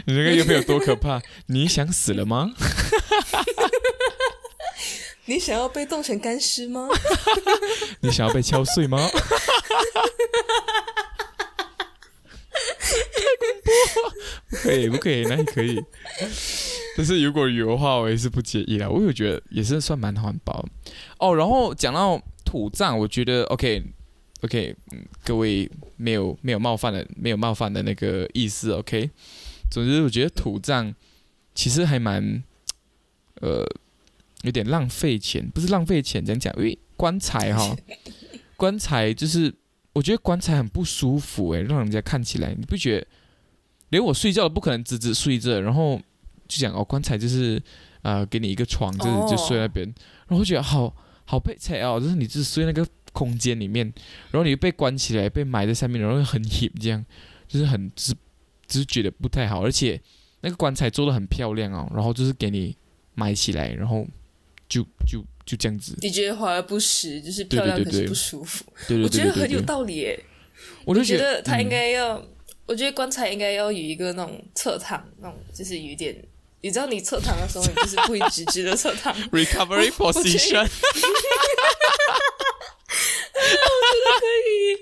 [0.05, 1.19] 你那个叶配有多可怕？
[1.47, 2.51] 你想死了吗？
[5.25, 6.87] 你想要被冻成干尸吗？
[8.01, 9.09] 你想要被敲碎吗？
[14.49, 15.81] 不可以，不可以，那也可以。
[16.97, 18.89] 但是如果有的话，我也是不介意啦。
[18.89, 20.65] 我有觉得也是算蛮环保
[21.19, 21.35] 哦。
[21.35, 23.81] 然后讲到土葬，我觉得 OK
[24.41, 29.09] OK，嗯，各位没有没有冒犯的没有冒犯的那个意思 OK。
[29.69, 30.93] 总之，我觉得土葬
[31.55, 32.43] 其实还蛮
[33.35, 33.65] 呃
[34.41, 37.73] 有点浪费钱，不是浪费钱，讲讲，因为棺材哈，
[38.57, 39.53] 棺材就是
[39.93, 43.07] 我觉得棺材很不舒服诶，让人家看起来你不觉得？
[43.89, 46.01] 连我睡觉都不可能直直睡着，然后
[46.47, 47.61] 就讲哦，棺材就是
[48.03, 49.85] 呃给你一个床，就是哦就睡那边，
[50.27, 53.85] 然后我觉得好好被踩哦，就是你只睡那个空间里面，
[54.31, 57.05] 然后你被关起来，被埋在下面，然后很 hip 这样，
[57.49, 58.13] 就是很只
[58.65, 59.99] 只觉得不太好，而且
[60.39, 62.73] 那个棺材做的很漂亮哦，然后就是给你
[63.13, 64.07] 埋起来，然后
[64.69, 68.63] 就就就这样子，你觉得华而不实，就是漂亮可是对对对对不舒服。
[68.87, 70.17] 对对我觉得很有道理耶。
[70.85, 72.25] 我就觉觉得他应嗯该要，
[72.65, 76.15] 我觉得棺材应该要有一个那种侧躺，那种就是有一点，
[76.61, 79.13] 你知道你侧躺的时候，你就是不会直直的侧躺。
[79.31, 80.69] recovery position 可
[84.15, 84.77] 以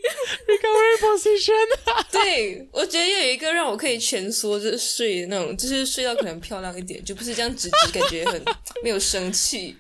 [0.52, 1.68] ，recovery position。
[2.12, 8.44] 对我觉得要有一个让我可以蜷缩着睡的那种，就是睡到可能漂亮一点，就不是这样直直，感觉很
[8.84, 9.76] 没有生气。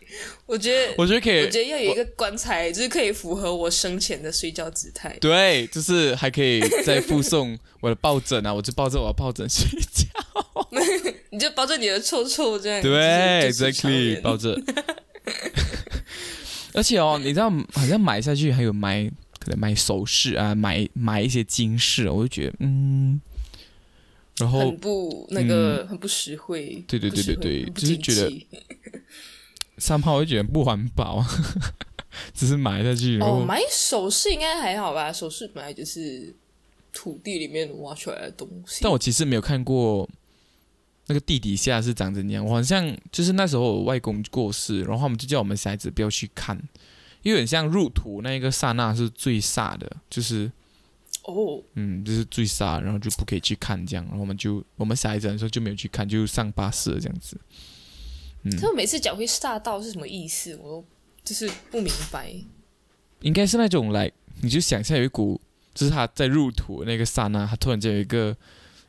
[0.45, 5.15] 我觉得，我觉得可以，我觉得要有一个棺材，就是可以符合我生前的睡觉姿态。
[5.21, 10.07] 对，就是还可以再附送我的抱枕啊，我就抱着我的抱枕睡觉。
[11.31, 12.81] 你就抱着你的臭臭这样。
[12.81, 14.59] 对，exactly，抱着。
[16.73, 23.19] 而且哦，你知道，好像买下去还有买，可能买首饰啊，买买一些金饰，我就觉得，嗯，
[24.37, 26.75] 然后很不那个，很不实惠。
[26.77, 28.47] 嗯对对对对对就是觉得
[29.77, 31.25] 三炮我就觉得不环保，
[32.33, 35.11] 只是买下去，哦，买首饰应该还好吧？
[35.11, 36.35] 首饰本来就是
[36.91, 38.79] 土地里面挖出来的东西。
[38.81, 40.09] 但我其实没有看过
[41.07, 42.43] 那个地底下是长怎样。
[42.43, 46.61] 我好像就是那时候我外公过世，然后他们就叫我们小孩子不要去看，
[47.21, 50.51] 因为很像入土那一个刹那是最煞的，就是
[51.23, 54.05] 哦，嗯，就是最煞，然后就不可以去看这样。
[54.05, 57.39] 然后我们就我们小孩子的时候就没有去看，就上巴士了这样子。
[58.43, 60.57] 嗯，他们每次讲会煞到是什么意思？
[60.61, 60.85] 我都
[61.23, 62.33] 就是不明白。
[63.21, 64.09] 应该是那种来，
[64.41, 65.41] 你就想象有一股，
[65.73, 68.33] 就是他在入土的那个刹那，他突然间有一个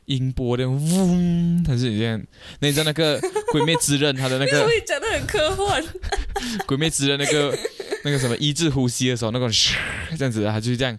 [0.05, 2.17] 音波的嗡，它是这样。
[2.59, 3.19] 那你知道那个
[3.51, 5.83] 《鬼灭之刃》它的那个 会讲的很科幻。
[6.65, 7.51] 《鬼灭之刃》那个
[8.05, 9.75] 那个什么医治呼吸的时候，那个嘘
[10.17, 10.97] 这样子，它就是这样，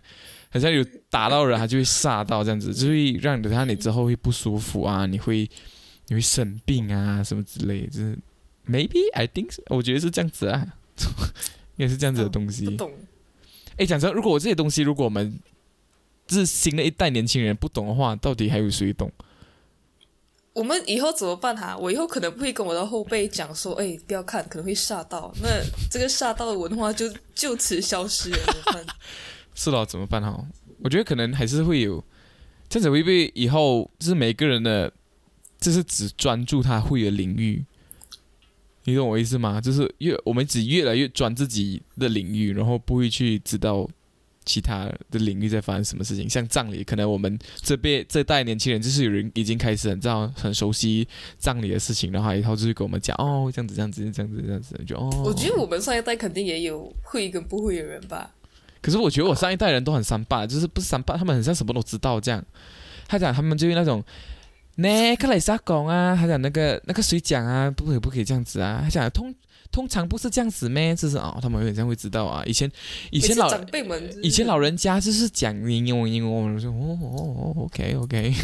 [0.51, 5.49] 好像有打到人，它就会吓到这样子，就会让你看你之后会不舒服啊，你会
[6.09, 8.19] 你会生病啊什么之类，就是
[8.69, 10.67] maybe I think，我觉得是这样子啊，
[11.77, 12.65] 应该是这样子的东西。
[12.67, 12.93] 不懂。
[13.77, 15.39] 哎，讲真，如果我这些东西，如果我们
[16.27, 19.11] 就是新的一代年轻人不懂的话，到底还有谁懂？
[20.55, 25.33] 我们以后怎么办哈、我以后可能不会跟我的后辈讲说，哎，不要看，可能会吓到。
[25.43, 25.49] 那
[25.91, 28.87] 这个吓到的文化就就此消失了，怎么办？
[29.55, 30.45] 是了，怎么办哈？
[30.83, 32.05] 我觉得可能还是会有，
[32.69, 34.93] 这样子会不会以后就是每个人的，
[35.59, 37.65] 就是只专注他会的领域？
[38.85, 39.61] 你懂我意思吗？
[39.61, 43.89] 就是越我们只越来越专自己的领域，然后不会去知道
[44.45, 46.29] 其他的领域在发生什么事情。
[46.29, 51.07] 像葬礼，可能我们这辈这代年轻人就是有人已经开始很知道很熟悉
[51.39, 55.11] 葬礼的事情，然后以后就是跟我们讲哦，这样子这样子这样子这样子，就哦。
[55.25, 58.31] 我觉得我们上一代肯定也有会跟不会的人吧。
[58.81, 62.45] 可是我觉得我上一代人都很三八，就是不是三八，他们很像什么都知道这样。
[63.07, 64.03] 他讲他们就是那种，
[64.77, 68.81] 那，克莱莎讲啊，他讲那个那个谁讲啊，不可以不可以这样子啊。
[68.83, 69.33] 他讲通
[69.73, 70.95] 通常不是这样子咩？
[70.95, 72.45] 就是哦，他们有点像会知道啊。
[72.45, 72.71] 以前
[73.11, 78.35] 以前老长辈们就是，以前老人家就是讲英文英文，我说哦哦哦，OK OK，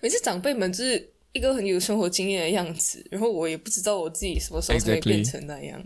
[0.00, 5.80] 每次长辈们就是一个很有生活经验的样子，然后我也不知道我自己什么时候才会变成那样。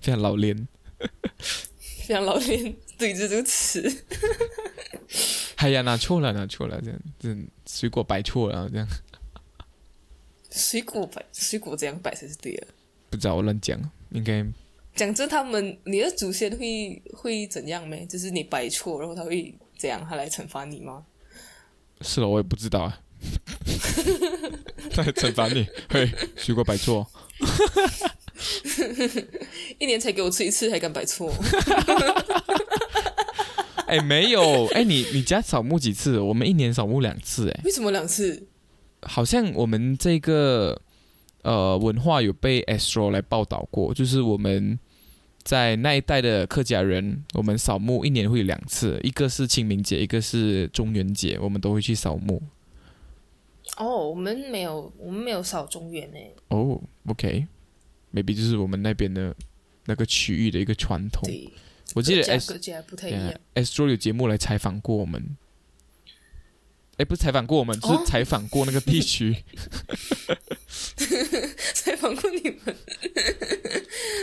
[0.00, 0.66] 非常老练。
[2.06, 4.04] 非常老练对着这个词。
[5.56, 8.88] 哎呀，拿错了，拿错了，这样，这水果摆错了，这样。
[10.52, 12.66] 水果摆，水果这样摆才是对的。
[13.10, 14.44] 不知道我乱讲，应该
[14.94, 18.06] 讲真，他们你的祖先会会怎样没？
[18.06, 20.04] 就是你摆错，然后他会怎样？
[20.08, 21.04] 他来惩罚你吗？
[22.00, 23.00] 是了，我也不知道啊。
[24.90, 27.06] 他来惩罚你，嘿，水果摆错，
[29.78, 31.32] 一年才给我吃一次，还敢摆错？
[33.86, 36.18] 哎，没有，哎，你你家扫墓几次？
[36.18, 38.48] 我们一年扫墓两次，哎，为什么两次？
[39.02, 40.80] 好像我们这个
[41.42, 44.78] 呃文化有被 Astro 来报道过，就是我们
[45.42, 52.42] 在那一代的客家人，我们扫墓一年会有两次，一个是清明节，一个是中元节，我们都会去扫墓。
[53.76, 56.18] 哦，我们没有，我们没有扫中元呢。
[56.48, 59.34] 哦，OK，maybe 就是我们那边的
[59.86, 61.28] 那个区域的一个传统。
[61.94, 62.52] 我记得 S
[62.88, 65.36] 不太一样，Astro 有节目来采访过我们。
[66.98, 69.34] 哎，不是采访过我们，是采访过那个地区。
[71.74, 72.76] 采访过你们，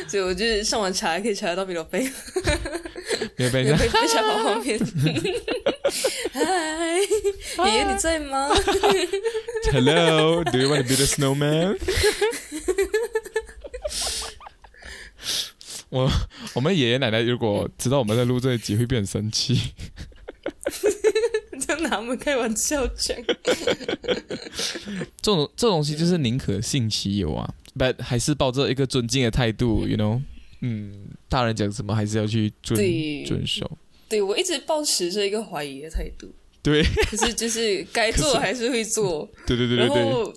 [0.07, 2.03] 所以我就上网查，可以查得到比罗贝。
[3.37, 3.87] 米罗贝在采
[4.21, 4.79] 访方面。
[6.31, 6.99] 嗨，
[7.67, 8.49] 爷爷你在吗
[9.71, 11.77] ？Hello，Do you want to build a snowman？
[15.89, 16.11] 我
[16.53, 19.73] 我们爷爷奶奶如果知道我们在录这一集，会变很生气。
[21.79, 23.15] 拿我们开玩笑讲，
[25.21, 30.21] 这种这东西就是宁可信其有啊，but 还是抱着一个尊敬的态度，you know，
[30.61, 32.79] 嗯，大人讲什么还是要去遵
[33.25, 33.69] 遵守。
[34.07, 36.27] 对我一直保持着一个怀疑的态度，
[36.63, 39.95] 对，可是就是该做还是会做， 对对对对对。
[39.97, 40.33] 然后，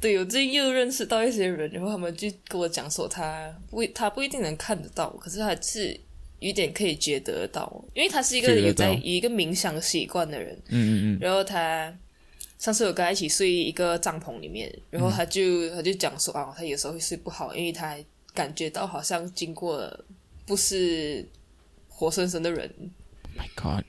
[0.00, 6.00] 对我最近又认识到一些人，然后他们就跟我讲说，他不他不一定能看得到，可是还是。
[6.46, 11.92] 有点可以觉得到，因为他是一个有在一个冥想习惯的人，嗯嗯嗯，然后他
[12.56, 17.96] 上次有跟他一起睡一个帐篷里面，然后他就他就讲说啊，他有时候会睡不好，因为他
[18.32, 20.04] 感觉到好像经过了
[20.46, 21.26] 不是
[21.88, 22.70] 活生生的人
[23.36, 23.84] ，My God，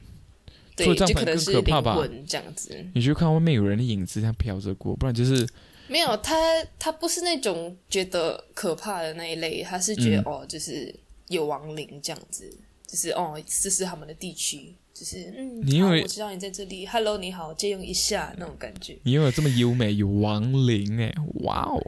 [0.76, 2.76] 对，就可能是灵魂这样子。
[2.96, 5.48] 你就看外面有人的影子这样飘着过，不然就是
[5.88, 6.36] 没有他，
[6.80, 10.92] 他不是那种觉得可怕的那一类，他是觉得哦，就是。
[11.30, 12.50] 有亡灵这样子，
[12.88, 18.98] 就是哦，这是他们的地区，就是嗯，你因为我知道你在这里，Hello，你好，借用一下那种感觉。
[19.04, 21.82] 你有这么优美有亡灵哎，哇哦，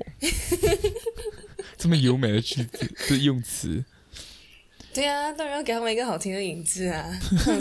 [1.78, 3.84] 这么优美的句子的用词。
[4.92, 7.08] 对啊，当然要给他们一个好听的影子啊，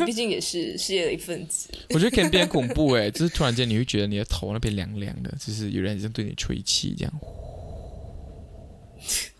[0.06, 1.68] 毕竟也是事业的一份子。
[1.90, 7.12] 我觉得可能变 恐怖哎，就是突然间你会觉得你的头那边凉凉的，就是有人在对你吹气这样。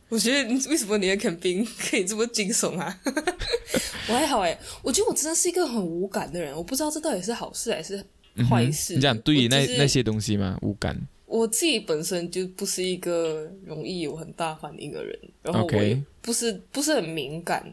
[0.08, 2.98] 我觉得为什么你的肯宾可以这么惊悚啊？
[4.08, 8.02] 我还好哎，我觉得我真的是一个很无感的人，我不知道这到底是好事还是
[8.48, 8.94] 坏事。
[8.94, 10.58] 你讲对于那那些东西吗？
[10.62, 10.98] 无感。
[11.26, 17.70] 我自己本身就不是一个容易有很大反应的人，然后我也不是不是很敏感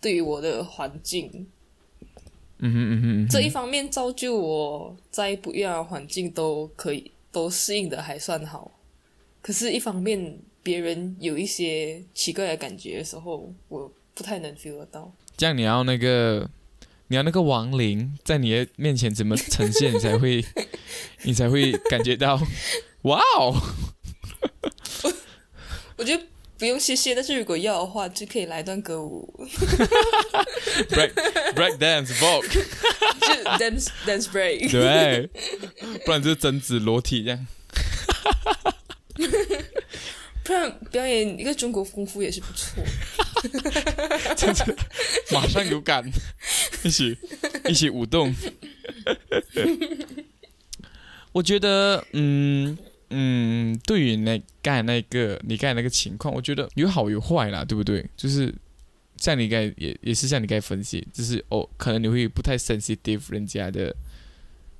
[0.00, 1.46] 对于我的环境。
[2.62, 8.70] 嗯哼嗯哼，这一方面造就我在不一样的环境都可以都适应的还算好，
[9.42, 10.38] 可是，一方面。
[10.62, 15.12] 别人有一些奇怪的感觉的时候，我不太能 feel 得到。
[15.36, 16.50] 这样你要那个，
[17.08, 20.44] 你要那个亡灵在你的面前怎么呈现，你才会，
[21.24, 22.40] 你才会感觉到，
[23.02, 23.54] 哇哦！
[25.96, 26.22] 我觉得
[26.58, 29.46] 不用谢谢，但是如果要的话，就可以来段歌舞。
[30.90, 31.12] break
[31.54, 32.46] break dance vogue，
[33.20, 34.70] 就 dance dance break。
[34.70, 35.30] 对，
[36.04, 37.46] 不然就是贞子裸体这样。
[40.50, 42.82] 不然表演一个中国功夫也是不错，
[44.36, 44.76] 真 的
[45.30, 46.04] 马上有感，
[46.82, 47.16] 一起
[47.68, 48.34] 一起舞动。
[51.30, 52.76] 我觉得，嗯
[53.10, 58.04] 嗯，对于那刚才那个你刚才那个情况，我觉得有好有坏啦，对不对？
[58.16, 58.52] 就是
[59.18, 63.94] 像你刚才也也是像你刚才分析，就是哦，可能你会不太 sensitive 人家的，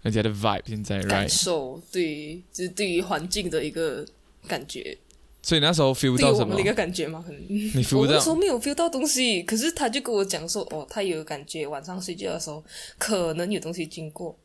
[0.02, 4.04] 人家的 vibe 现在感受，对，就是对于环境的一个
[4.48, 4.98] 感觉。
[5.42, 6.54] 所以那时候 feel 到什么？
[6.54, 7.24] 的一个感觉吗？
[7.26, 8.12] 可能你 feel 到？
[8.14, 12.62] 那时候没有 feel 到东西，可是他就跟我讲说，哦，他有感觉，晚上睡觉的时候
[12.98, 14.36] 可能有东西经过，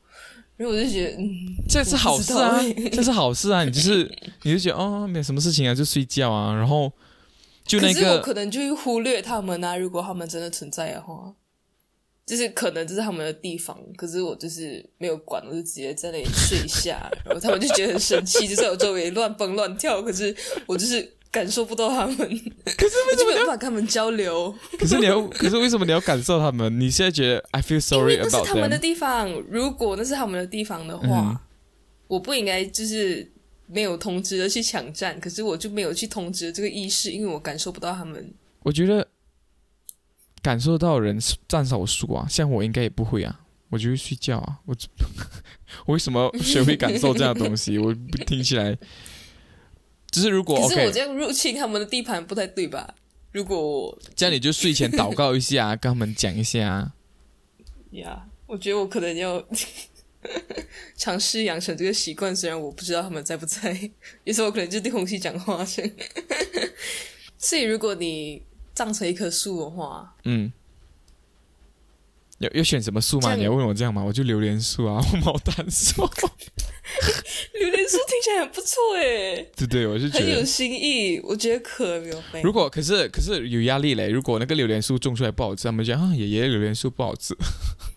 [0.57, 1.30] 然后我就觉得，嗯，
[1.67, 2.61] 这是好事啊，
[2.91, 4.09] 这是好事啊，你就是
[4.43, 6.91] 你就觉得哦，没什么事情啊，就睡觉啊，然后
[7.65, 11.34] 就那个，可能就会忽略他们啊，如果他们真的存在的话。
[12.26, 20.01] 就是可能这是他们的地方，可是我就是没有管，我就直接在那里睡下，然后他们就觉得很生气，就在我周围乱蹦乱跳。
[20.01, 24.53] 可是我就是感受不到他们，可是为什么没有办法跟他们交流？
[24.80, 26.80] 可是你要，可是为什么你要感受他们？
[26.80, 29.30] 你现在觉得 I feel sorry 为那是 about 他们的地方。
[29.49, 31.38] 如果那是他们的地方的话，嗯
[32.07, 33.28] 我不应该就是
[33.65, 38.32] 没有通知的去抢占，可是我就没有去通知这个意识，因为我感受不到他们。
[38.61, 39.07] 我觉得
[40.45, 41.17] 感受到人
[41.47, 43.39] 占少数啊，像我应该也不会啊，
[43.71, 44.59] 我就会睡觉啊。
[44.65, 44.75] 我
[45.87, 47.79] 我为什么 学会感受这样的东西？
[47.79, 48.77] 我不听起来，
[50.11, 52.93] 只是如果可是我这样入侵他们的地盘不太对吧？
[53.31, 56.93] 如果我这样你就睡前祷告一下， 跟他们讲一下啊。
[57.93, 59.43] 呀我觉得我可能要
[60.95, 63.89] 尝试养成这个习惯，虽然我不知道他们在不在，
[64.25, 65.91] 有时候我可能就对空气讲话声。
[67.39, 68.43] 所以如果你
[68.76, 70.51] 葬成一棵树的话，嗯，
[72.39, 73.34] 要要选什么树吗？
[73.36, 74.03] 你要问我这样吗？
[74.03, 76.01] 我就榴莲树啊， 或毛丹树，
[77.53, 80.43] 榴莲树听起来很不错哎，对对，我是觉很有。
[80.45, 82.43] 新意，我觉得可没有。
[82.43, 87.34] 如果可是可是有压力嘞，如果那个榴莲树种出来不好吃，他们讲啊，爷爷的榴莲树不好吃，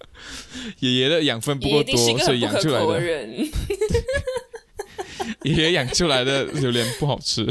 [0.79, 3.29] 爷爷的养分不够多，所以养出来的。
[5.43, 7.45] 爷爷养出来的榴莲不好吃。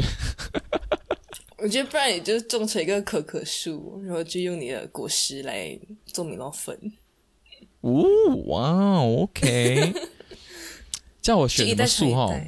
[1.68, 6.74] 我觉得不然你就种成一个可可树，然后就用你的果实来做米酪粉，
[7.82, 8.02] 哦，
[8.46, 9.92] 哇，OK。
[11.20, 12.40] 叫我选什么树哈？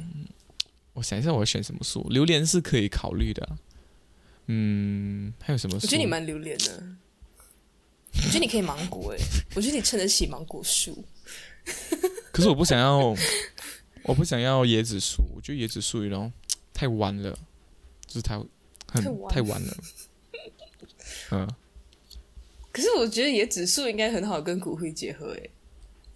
[0.93, 2.01] 我想一下，我选什么树？
[2.09, 3.47] 榴莲是可以考虑的。
[4.47, 5.85] 嗯，还有什么树？
[5.85, 6.83] 我觉得你蛮榴莲的，
[8.15, 9.19] 我觉得你可以芒果诶，
[9.53, 11.05] 我觉得你撑得起芒果树。
[12.33, 13.15] 可是我不想要，
[14.01, 15.21] 我不想要椰子树。
[15.35, 16.31] 我觉得椰子树，然后
[16.73, 17.37] 太弯了，
[18.07, 18.35] 就是太
[18.91, 19.77] 很太晚了。
[21.31, 21.47] 嗯，
[22.71, 25.49] 可是我觉得野子树应该很好跟骨灰结合诶，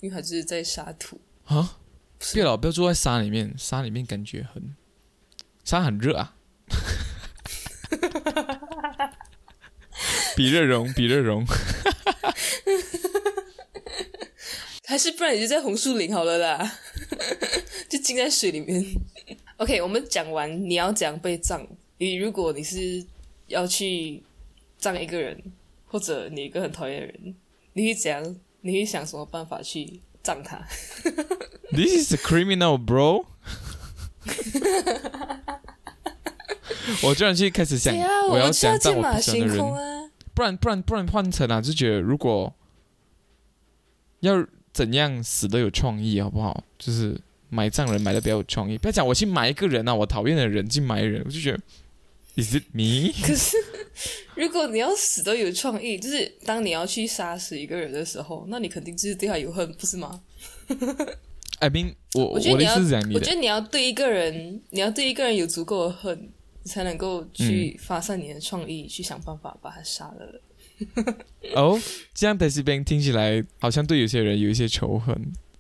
[0.02, 1.20] 因为它就是在沙土。
[1.46, 1.78] 啊，
[2.18, 4.76] 不是别了，不要住在沙里面，沙里面感觉很
[5.64, 6.36] 沙很热啊。
[10.36, 11.46] 比热容，比热容。
[14.88, 16.80] 还是不然你就在红树林好了啦，
[17.90, 18.84] 就浸在水里面。
[19.58, 21.68] OK，我们讲完你要怎样被葬。
[21.98, 23.04] 你如果你是
[23.48, 24.22] 要去
[24.78, 25.42] 葬一个人，
[25.88, 27.36] 或者你一个很讨厌的人，
[27.74, 28.36] 你会怎样？
[28.62, 30.58] 你会想什么办法去葬他
[31.72, 33.26] ？This is a criminal, bro。
[37.04, 40.10] 我居然去开始想，啊，我要想葬我不喜欢的人，啊！
[40.34, 42.54] 不然不然不然换成啊，就觉得如果
[44.22, 46.64] 要怎样死都有创意，好不好？
[46.80, 47.20] 就是
[47.50, 51.60] 埋葬人埋的比较有创意，不要讲我去埋一个人啊，我讨厌的人去埋人，我就觉得
[52.36, 53.14] Is it me？
[53.26, 53.56] 可是，
[54.36, 60.22] 如果你要死的有创意，就是当你要去杀死一个人的时候，那你肯定就是对他有恨，不是吗
[61.60, 66.30] ？I mean，我 我觉得你要对一个人，你要对一个人有足够的恨，
[66.64, 70.42] 你才能够嗯去发散你的创意，去想办法把他杀了。
[71.56, 71.80] 哦，
[72.14, 75.16] 这样 e b e n 听起来好像对有些人有一些仇恨，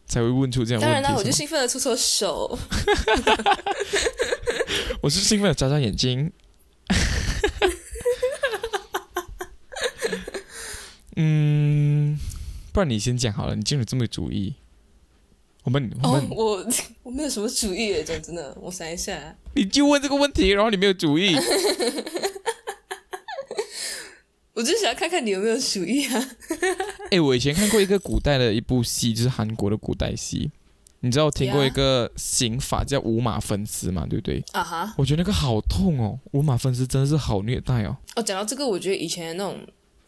[0.05, 2.59] 才会问出这样的当然啦，我就兴奋的搓搓手。
[4.99, 6.29] 我是兴奋的眨眨眼睛。
[11.15, 12.19] 嗯，
[12.71, 14.53] 不然你先讲好了，你竟然有这么有主意。
[15.63, 16.67] 我们我哦们，，我
[17.03, 21.35] 我没有什么主意耶，讲真的，我想一下，你就问这个问题，然后你没有主意。
[24.53, 26.29] 我就想要看看你有没有主意啊。
[27.11, 30.49] 哎，我以前看过一个古代的一部戏，就是韩国的古代戏。
[31.01, 34.07] 你知道听过一个刑法叫五马分尸嘛？
[34.09, 34.43] 对不对？
[34.53, 37.97] 啊哈，我觉得那个好痛哦，五马分尸真的是好虐待哦。
[38.15, 39.59] 哦，讲到这个，我觉得以前那种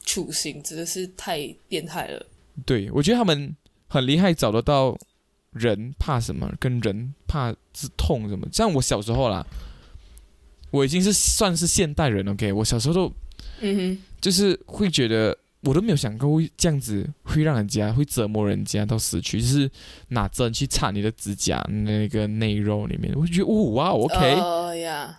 [0.08, 2.26] 处刑真的是太变态了。
[2.66, 3.54] 对，我觉得他们
[3.88, 4.98] 很厉害，找得到
[5.52, 8.48] 人怕什么，跟人怕是痛什么。
[8.52, 9.46] 像我小时候啦，
[10.72, 13.14] 我已经是算是现代人，OK，我小时候都
[13.60, 19.70] 嗯哼就是会觉得，我都没有想过会这样子会让人家会折磨人家到死去，就是
[20.10, 24.38] 拿针去插你的指甲那个内肉里面，我就觉得哦哇，OK，、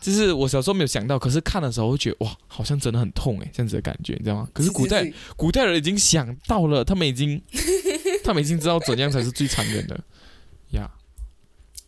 [0.00, 4.48] 就是我小时候没有想到，可是看的时候会觉得哇，好像真的很痛诶，这样子的感觉，你知道吗？
[4.52, 7.42] 可是古代古代人已经想到了，他们已经
[8.22, 10.00] 他们已经知道怎样才是最残忍的
[10.70, 10.88] 呀。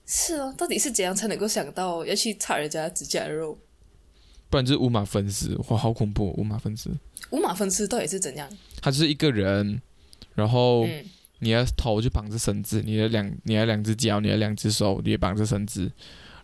[0.07, 3.57] 是哦，到底是怎样才能够想到要去插人家指甲肉？
[4.51, 6.35] 不然就是五马分尸，哇，好恐怖！
[6.37, 6.91] 五马分尸，
[7.31, 8.49] 五马分尸到底是怎样？
[8.83, 9.81] 他就是一个人，
[10.35, 11.05] 然后嗯，
[11.39, 15.91] 你的头就绑着绳子，你的两你的两只脚，你的两只手你也绑着绳子，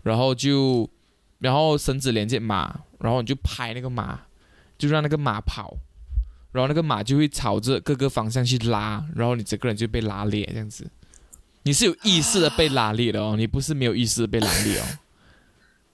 [0.04, 0.88] 然后就
[1.40, 4.20] 然后绳子连接马，然后你就拍那个马，
[4.78, 5.76] 就让那个马跑，
[6.52, 10.88] 然后那个马就会朝着各个方向去拉，然后你整个人就被拉裂这样子。
[11.64, 14.84] 你是有意识的被拉裂的哦，你不是没有意识的被拉裂哦。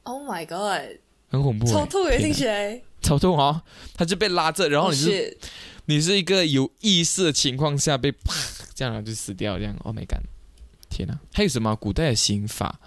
[0.04, 0.98] Oh my god！
[1.33, 2.83] 很恐怖欸，超痛诶，天哪听起来。
[3.01, 3.61] 超痛哦！
[3.95, 5.37] 他就被拉着，然后你是、
[5.87, 8.33] 你是一个有意识的情况下被啪
[8.74, 10.20] 这样然后就死掉，这样 Oh my god！
[10.89, 12.78] 天哪，还有什么古代的刑法？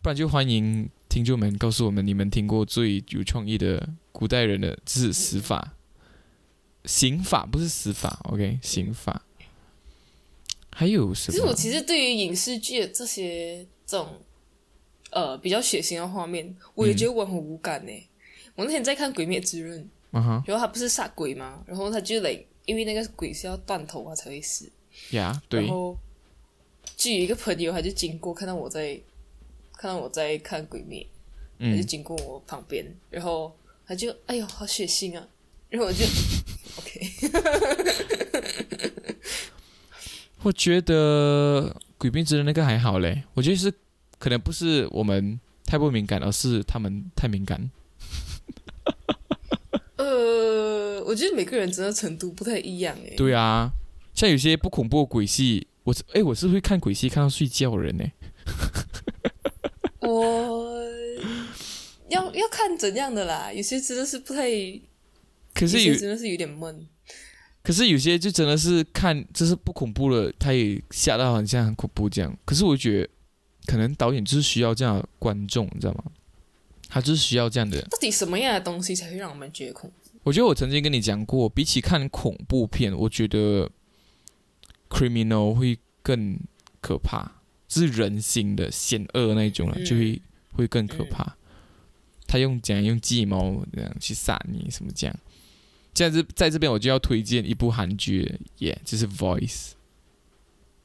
[0.00, 5.74] 不然就欢迎听众们告诉我们，你们听过最有创意的古代人的就是死法、
[6.84, 8.60] 刑法，不是死法，OK？
[8.62, 9.22] 刑法
[10.70, 11.36] 还有什么？
[11.36, 14.22] 其实我其实对于影视剧的这些这种
[15.12, 17.92] 呃比较血腥的画面，我也觉得我很无感呢。
[18.54, 21.62] 我那天在看《鬼灭之刃》，然后他不是杀鬼吗？
[21.66, 24.70] 然后他就来，因为那个鬼是要断头啊才会死。
[25.12, 25.96] 呀，对然，后
[26.96, 29.00] 就有一个朋友，他就经过看到我在
[29.78, 31.00] 看到我在看《鬼灭》，
[31.70, 33.56] 他就嗯，经过我旁边，然后
[33.86, 35.26] 他就哎呦好血腥啊！
[35.70, 36.04] 然后我就
[36.76, 37.00] OK，
[40.42, 43.72] 我觉得《鬼灭之刃》那个还好嘞，我觉得是
[44.22, 47.68] 可能不是我们太不敏感，而是他们太敏感。
[49.98, 53.16] 呃，我觉得每个人真的程度不太一样诶。
[53.16, 53.72] 对啊，
[54.14, 58.04] 像有些不恐怖的鬼戏，我是哎，我是会看鬼戏看到睡觉的人呢。
[60.02, 60.80] 我
[62.08, 64.48] 要要看怎样的啦，有些真的是不太，
[65.52, 66.86] 可是有些真的是有点闷。
[67.64, 72.38] 可是有些就真的是看就是不恐怖了，他也吓到很像很恐怖这样。
[72.44, 73.08] 可是我觉得
[73.66, 76.04] 可能导演就是需要这样的观众，你知道吗？
[76.88, 77.80] 他就是需要这样的。
[77.82, 80.18] 到底什么样的东西才会让我们觉得恐怖？
[80.24, 83.70] 我觉得我曾经跟你讲过，比起看恐怖片，我觉得
[84.88, 86.38] criminal 会更
[86.80, 90.20] 可怕，是人性的险恶那种了，嗯就会
[90.52, 91.36] 会更可怕。
[92.26, 95.16] 他用讲用计谋这样去杀你什么这样。
[95.94, 99.72] 现在这在这边我就要推荐一部韩剧，耶、就是 Voice。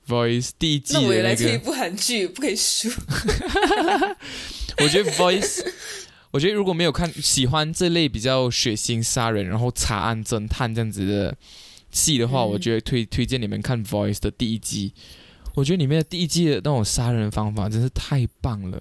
[0.08, 2.90] Voice 第一季那我也的那个，来推一部韩剧，不可以输。
[4.80, 5.66] 我觉得 Voice，
[6.32, 11.36] 我觉得如果没有看喜欢这类比较血腥杀人，然后查案侦探这样子的
[11.92, 14.94] 戏的话，嗯我觉得推推荐你们看 Voice 的第一季。
[15.56, 18.80] 我觉得里面的第一季的那种杀人方法真是太棒了，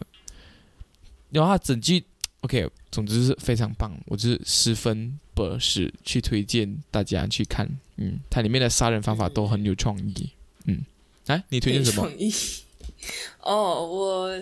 [1.31, 2.05] 然后它整剧
[2.43, 7.67] OK，总之是非常棒，我就是十分百十去推荐大家去看。
[7.97, 10.31] 嗯，它里面的杀人方法都很有创意。
[10.67, 10.85] 嗯，
[11.27, 12.11] 哎，你推荐什么？
[13.41, 14.39] 哦，我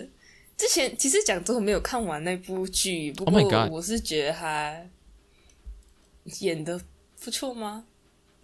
[0.56, 4.80] 之前其实讲真的没有看完那部剧，不 Oh 过我是觉得他
[6.40, 6.80] 演的
[7.22, 7.84] 不错吗？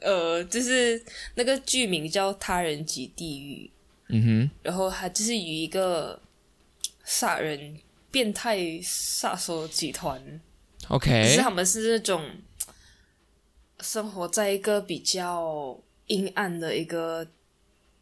[0.01, 1.03] 呃，就是
[1.35, 3.67] 那个剧名叫《他人及地狱》，
[4.09, 6.21] 嗯哼然后他就是与一个
[7.05, 7.79] 杀人
[8.11, 10.19] 变态杀手集团，
[10.89, 12.25] 哼可是，OK，他们是那种
[13.81, 17.27] 生活在一个比较阴暗的一个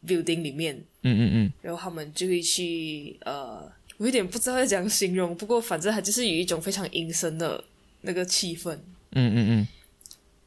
[0.05, 7.63] building 里面，嗯嗯嗯，然后他们就会去呃，我有点不知道要怎样形容，不过反正它就是有一种非常阴森的
[8.01, 8.73] 那个气氛，
[9.11, 9.67] 嗯嗯嗯，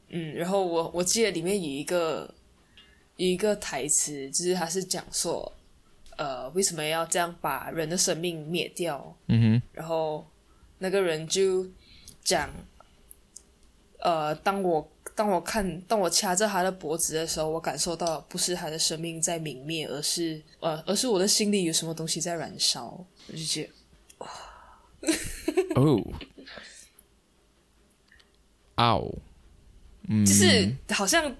[0.09, 2.33] 嗯，然后我我记得里面有一个
[3.17, 5.51] 有一个台词，就是他是讲说，
[6.17, 9.15] 呃，为什么要这样把人的生命灭掉？
[9.27, 10.27] 嗯哼，然后
[10.79, 11.67] 那个人就
[12.23, 12.49] 讲，
[13.99, 23.05] 呃，当我当我看当我掐着他的脖子的时候，我感受到不是他的生命在泯灭，而是呃，而是我的心里有什么东西在燃烧。
[23.27, 23.69] 我就觉
[24.17, 25.11] 得，
[25.75, 26.01] 哦，
[28.75, 29.15] 哦，
[30.09, 31.35] 嗯，就是好像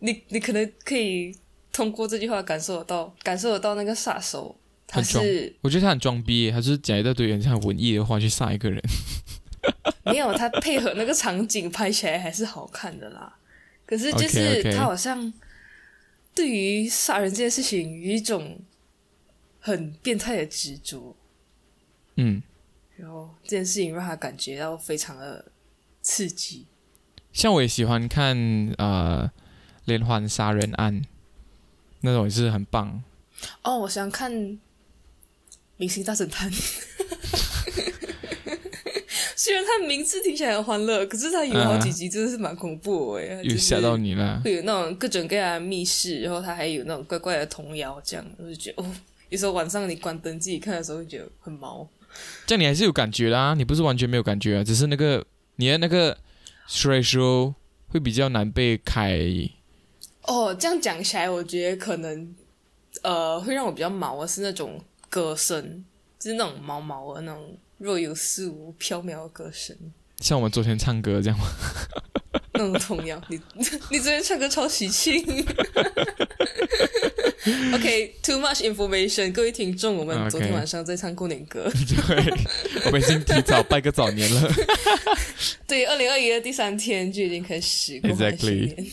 [0.00, 1.36] 你你可能可以
[1.72, 8.82] 通过这句话感受得到，感受得到那个杀手他是我觉得他很装逼耶，他就是讲一大堆很像文艺的话去杀一个人。
[10.04, 13.36] 没有，他配合那个场景拍起来还是好看的啦。
[13.86, 15.32] 可是就是他好像
[16.34, 18.58] 对于杀人这件事情有一种
[19.60, 21.14] 很变态的执着，
[22.16, 22.42] 嗯，
[22.96, 25.52] 然后这件事情让他感觉到非常的
[26.00, 26.66] 刺激。
[27.32, 28.36] 像我也喜欢看
[28.78, 29.30] 呃
[29.84, 31.02] 连环杀人案，
[32.00, 33.02] 那种也是很棒。
[33.62, 34.32] 哦，我想看
[35.76, 36.50] 《明星大侦探》，
[39.44, 44.10] 虽然它名字听起来很欢乐，可是它有好几集真的是蛮恐怖的诶，有吓到你。
[44.10, 44.40] 你了？
[44.44, 48.86] 会有那种各种各样的密室，然后它还有那种怪怪的童谣，这样我就觉得哦，
[49.30, 51.84] 有时候晚上你关灯自己看的时候，会觉得很毛。
[52.46, 55.26] 这样你还是有感觉啦，你不是完全没有感觉啊，只是那个
[55.56, 56.16] 你的那个
[56.68, 57.54] threshold
[57.88, 59.18] 会比较难被开。
[60.22, 62.32] 哦，这样讲起来，我觉得可能
[63.02, 64.80] 呃会让我比较毛的是那种
[65.10, 65.84] 歌声，
[66.20, 69.76] 就是那种毛毛的那种若有似无、缥缈的歌声，
[70.20, 71.46] 像我们昨天唱歌这样吗？
[72.54, 73.20] 那种童谣。
[73.28, 73.40] 你
[73.90, 75.20] 你昨天唱歌超喜庆
[77.74, 81.68] ，OK，too much information，各位听众，我们昨天晚上在唱过年歌。
[82.06, 82.32] 对，
[82.86, 84.52] 我们已经提早拜个早年了。
[85.66, 88.92] 对，二零二一的第三天就已经开始过 Exactly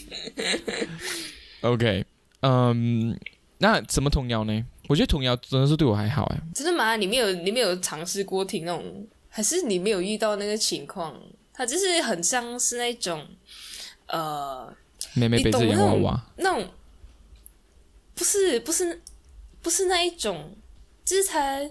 [1.62, 2.06] OK，
[2.42, 3.16] 嗯，
[3.60, 4.66] 那什么童谣呢？
[4.90, 6.42] 我觉得童谣真的是对我还好哎。
[6.54, 6.96] 真的吗？
[6.96, 11.16] 你没有，你没有尝试过听那种，还是你没有遇到那个情况？
[11.54, 13.24] 它就是很像是那种，
[14.08, 14.76] 呃，
[15.14, 16.68] 妹妹背着洋娃娃，那种
[18.16, 19.00] 不是不是
[19.62, 20.56] 不是那一种，
[21.06, 21.62] 就是它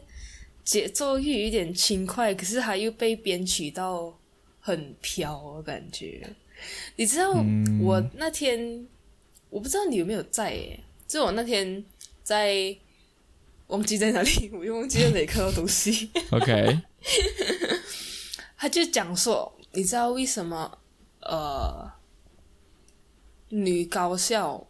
[0.63, 4.17] 节奏又有一点轻快，可是它又被编曲到
[4.61, 6.25] 很飘的感觉。
[6.95, 8.87] 你知道嗯我那天，
[9.51, 11.85] 我不知道你有没有在诶，就我那天
[12.23, 12.77] 在
[13.69, 16.11] 忘记在哪里，我又忘记在哪里看到东西。
[16.31, 16.81] OK，
[18.57, 20.79] 他就讲说，你知道为什么
[21.21, 21.91] 呃
[23.51, 24.69] 女高校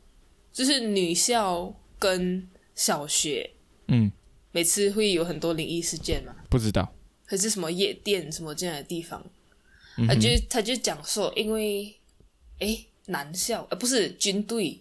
[0.53, 3.51] 就是女校跟小学
[3.89, 4.11] 嗯，
[4.53, 6.35] 每次会有很多灵异事件嘛？
[6.51, 6.93] 不知道，
[7.25, 9.25] 还是什么夜店什么这样的地方？
[9.97, 11.93] 嗯他就他就讲说，因为
[12.59, 14.81] 诶男校呃不是军队，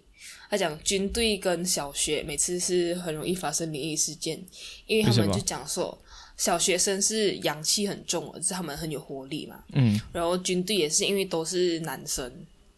[0.50, 4.42] 他讲军队跟小学每次是很容易发生灵异事件，
[4.86, 5.98] 因为他们就讲说
[6.38, 9.64] 小学生是阳气很重的，就是他们很有活力嘛。
[9.74, 12.24] 嗯，然后军队也是因为都是男生，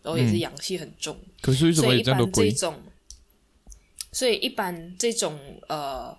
[0.01, 2.03] 然后也是阳气很重，可是为什么有所以一？
[2.09, 2.75] 般这种，
[4.11, 6.17] 所以一般这种呃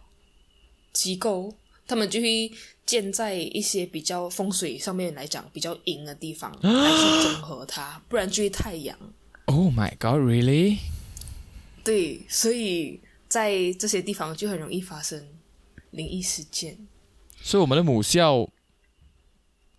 [0.93, 1.53] 机构，
[1.87, 2.51] 他们就会
[2.87, 8.97] 建在一些比较风水上面来讲比较阴的地方来去综合它，不然就会太阳。
[9.47, 10.79] Oh my God，really？
[11.83, 15.27] 对，所以在这些地方就很容易发生
[15.91, 16.77] 灵异事件。
[17.43, 18.49] 所以我们的母校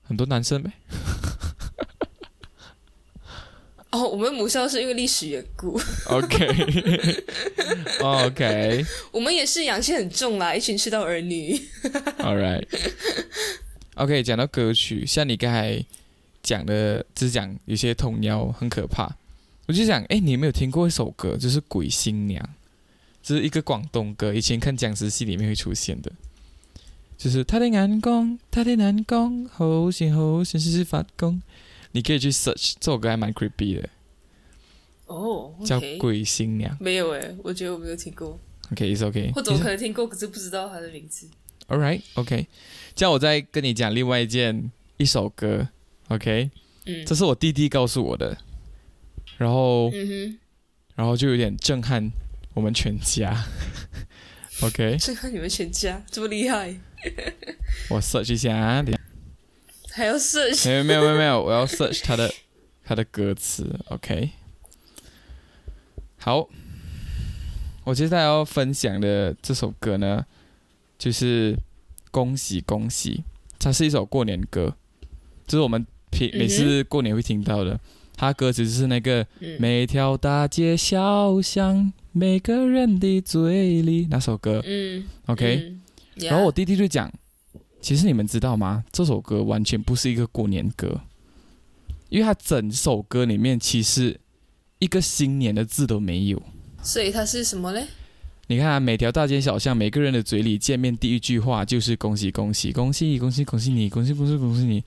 [0.01, 0.71] 很多男生呗。
[3.91, 5.77] 哦，我们母校是因为历史缘故
[6.07, 6.45] ，OK，OK，
[9.11, 11.53] 我们也是阳气很重啦，一群赤道儿女。
[12.19, 12.65] All right.
[13.95, 15.85] OK，讲到歌曲，像你刚才
[16.41, 19.17] 讲的，只讲有些童谣很可怕。
[19.71, 22.43] 我就想，哎，你有没有听过一首歌，就是《鬼新娘》，
[23.23, 26.11] 这是一个广东歌，以前看僵尸戏里面会出现的，
[27.17, 31.41] 就是他的眼光，他的眼光，好险好险，是发光。
[31.93, 33.89] 你可以去 search 这首歌，还蛮 creepy 的，
[35.05, 36.75] 哦叫《，OK，鬼新娘》。
[36.81, 38.37] 没有诶，我觉得我没有听过
[38.73, 39.31] ，OK，is OK。
[39.33, 41.29] 或者我可能听过，可是不知道它的名字。
[41.69, 42.47] All right, OK。
[42.93, 45.69] 这样我再跟你讲另外一件一首歌
[46.09, 46.51] ，OK。
[46.85, 48.37] 嗯这是我弟弟告诉我的，
[49.41, 50.37] 然后嗯
[50.93, 52.11] 然后就有点震撼
[52.53, 53.43] 我们全家。
[54.61, 56.75] OK，震撼你们全家这么厉害，
[57.89, 59.01] 我 search 一下啊，等一下
[59.95, 62.31] 还要 search 没有没有没有没有，我要 search 他的
[62.85, 63.79] 他的歌词。
[63.85, 64.29] OK，
[66.19, 66.47] 好，
[67.85, 70.23] 我接下来要分享的这首歌呢，
[70.99, 71.55] 就是
[72.11, 73.15] 《恭喜恭喜》，
[73.57, 74.75] 它是一首过年歌，
[75.47, 77.79] 这是我们平每次过年会听到的。
[78.21, 84.61] 它歌词就是那个嗯每条大街小巷，每个人的嘴里那首歌。
[84.63, 85.81] 嗯 OK，、嗯
[86.27, 87.11] 然后我弟弟就讲，
[87.81, 88.83] 其实你们知道吗？
[88.91, 91.01] 这首歌完全不是一个过年歌，
[92.09, 94.19] 因为它整首歌里面其实
[94.77, 96.39] 一个新年的字都没有。
[96.83, 97.87] 所以它是什么嘞？
[98.45, 104.83] 你看、啊，每条大街小巷，每个人的嘴里见面第一句话就是恭喜恭喜恭喜恭喜恭喜你，恭喜恭喜恭喜你。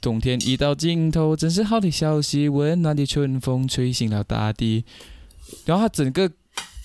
[0.00, 4.84] 冬天已到尽头，真是好的消息，温暖的春风吹醒了大地。
[5.64, 6.30] 然后它整个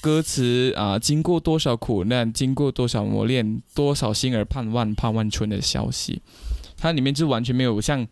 [0.01, 6.21] 歌词啊、经过多少苦难，经过多少磨练，多少心儿盼望盼望春的消息，
[6.77, 8.05] 它里面就完全没有像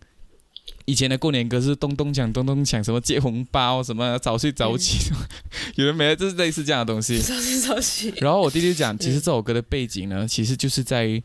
[0.85, 5.11] 以前的过年歌是咚咚锵咚咚锵，什么借红包，什么早睡早起，
[5.75, 6.15] 有人没有？
[6.15, 7.19] 就是类似这样的东西。
[7.21, 8.13] 早睡早起。
[8.17, 11.21] 然后我弟弟讲，其实这首歌的背景呢，其实就是在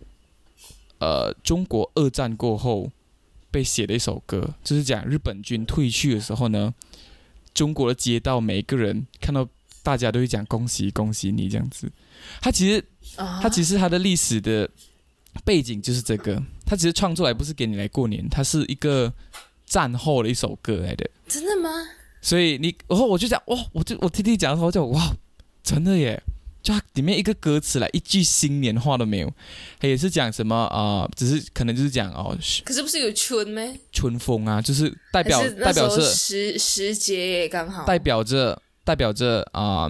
[0.99, 2.91] 呃中国二战过后
[3.51, 6.72] 被写的一首歌，就是讲日本军退去的时候呢，
[7.55, 9.49] 中国的街道每一个人看到
[9.82, 11.90] 大家都会讲恭喜恭喜你这样子。
[12.40, 12.84] 他其实
[13.16, 14.68] 啊他其实他的历史的
[15.44, 19.12] 背景就是这个，他其实创作来不是给你来过年，它是一个
[19.64, 21.09] 战后的一首歌来的。
[21.26, 21.70] 真的吗？
[22.20, 25.16] 所以你，然后我就讲，哇，我就我听你讲的时候，我就哇，
[25.62, 26.20] 真的耶！
[26.62, 29.32] 就它里面一个歌词来一句新年话都没有，
[29.78, 33.78] 它也是讲什么啊、呃只是可能就是讲哦可是不是有春咩？
[33.92, 37.84] 春风啊，就是代表代表着时时节也刚好。
[37.84, 39.88] 代表着代表着啊、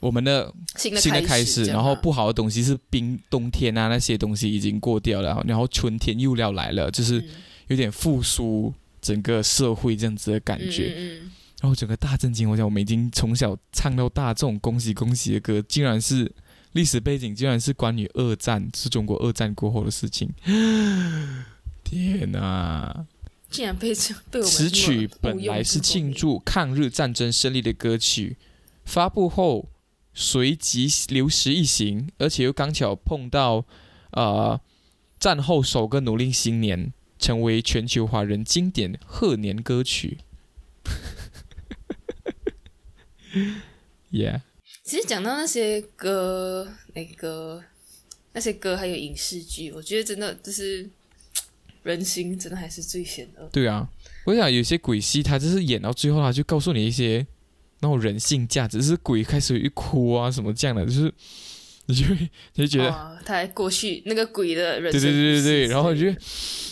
[0.00, 7.28] 我们的新的新的开始，然后不好的东西是冰冬天啊那些东西已经过掉了，然后春天又要来了，就是嗯。
[7.68, 10.94] 有点复苏整个社会这样子的感觉。
[10.96, 11.30] 嗯嗯然
[11.66, 16.32] 后整个大震惊，我想我们已经从小唱到大这种恭喜恭喜的歌，竟然是
[16.72, 20.32] 历史背景，竟然是关于二战，是中国二战过后的事情。
[21.84, 23.06] 天哪！
[23.48, 28.36] 竟然被这被我们此曲本来是庆祝抗日战争胜利的歌曲，
[28.84, 29.68] 发布后
[30.12, 33.64] 随即流失一行，而且又刚巧碰到
[34.10, 34.60] 呃
[35.20, 40.18] 战后首个农历新年，成为全球华人经典贺年歌曲。
[44.12, 44.40] Yeah，
[44.84, 47.62] 其实讲到那些歌，那个
[48.32, 50.88] 那些歌还有影视剧，我觉得真的就是
[51.82, 53.48] 人心真的还是最险恶。
[53.52, 53.88] 对啊，
[54.24, 57.26] 我想有些鬼戏，他就是演到最后，他就告诉你一些
[57.80, 61.12] 那种人性价值，就是鬼开始一哭啊什么这样的，就是
[61.86, 62.14] 你就会
[62.54, 62.90] 你就觉得。
[62.92, 66.20] 哦，他还过去那个鬼的人生对对对对对，然后你就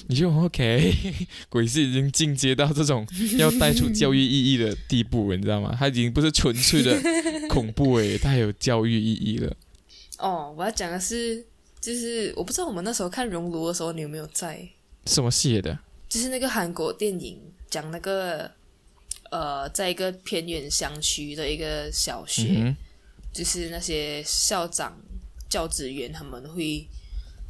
[0.08, 0.92] 你就 OK，
[1.48, 3.06] 鬼是已经进阶到这种
[3.38, 5.74] 要带出教育意义的地步了，你知道吗？
[5.78, 6.96] 他已经不是纯粹的
[7.48, 9.56] 恐怖诶，他还有教育意义了。
[10.18, 11.44] 哦，我要讲的是，
[11.80, 14.66] 就是我不知道我们那时候看《熔炉》的时候，你有没有在？
[15.06, 15.78] 什么系的？
[16.08, 17.38] 就是那个韩国电影，
[17.68, 18.50] 讲那个
[19.30, 22.76] 呃，在一个偏远乡区的一个小学，嗯
[23.34, 24.96] 就是那些校长、
[25.50, 26.88] 教职员他们会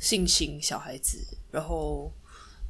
[0.01, 2.11] 性侵小孩子，然后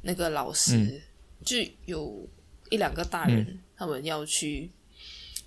[0.03, 1.01] 那个老师、嗯。
[1.43, 2.27] 就有
[2.71, 4.71] 一两个大人，他们要去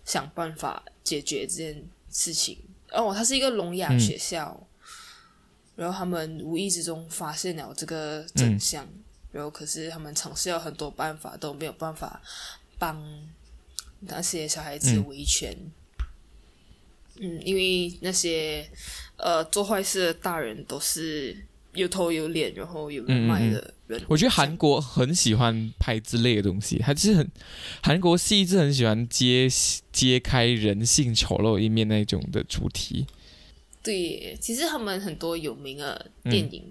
[0.05, 2.57] 想办法解决这件事情。
[2.93, 4.65] 哦，它是一个聋哑嗯学校，
[5.75, 8.87] 然后他们无意之中发现了这个真相，
[9.33, 12.23] 然后可是他们尝试了很多办法都没有办法
[12.79, 13.03] 帮
[14.01, 15.07] 那些小孩子嗯。
[15.09, 15.57] 维权。
[17.21, 18.69] 嗯，因为那些
[19.17, 21.37] 呃做坏事的大人都是
[21.75, 24.01] 有头有脸，然后有人脉的人。
[24.09, 27.31] 我觉得韩国很喜欢拍之类的东西，它就是很
[27.83, 29.49] 韩国戏一直很喜欢揭
[29.93, 33.07] 揭开人性丑陋一面那种的主题。
[33.83, 36.63] 对，其实他们很多有名的电影，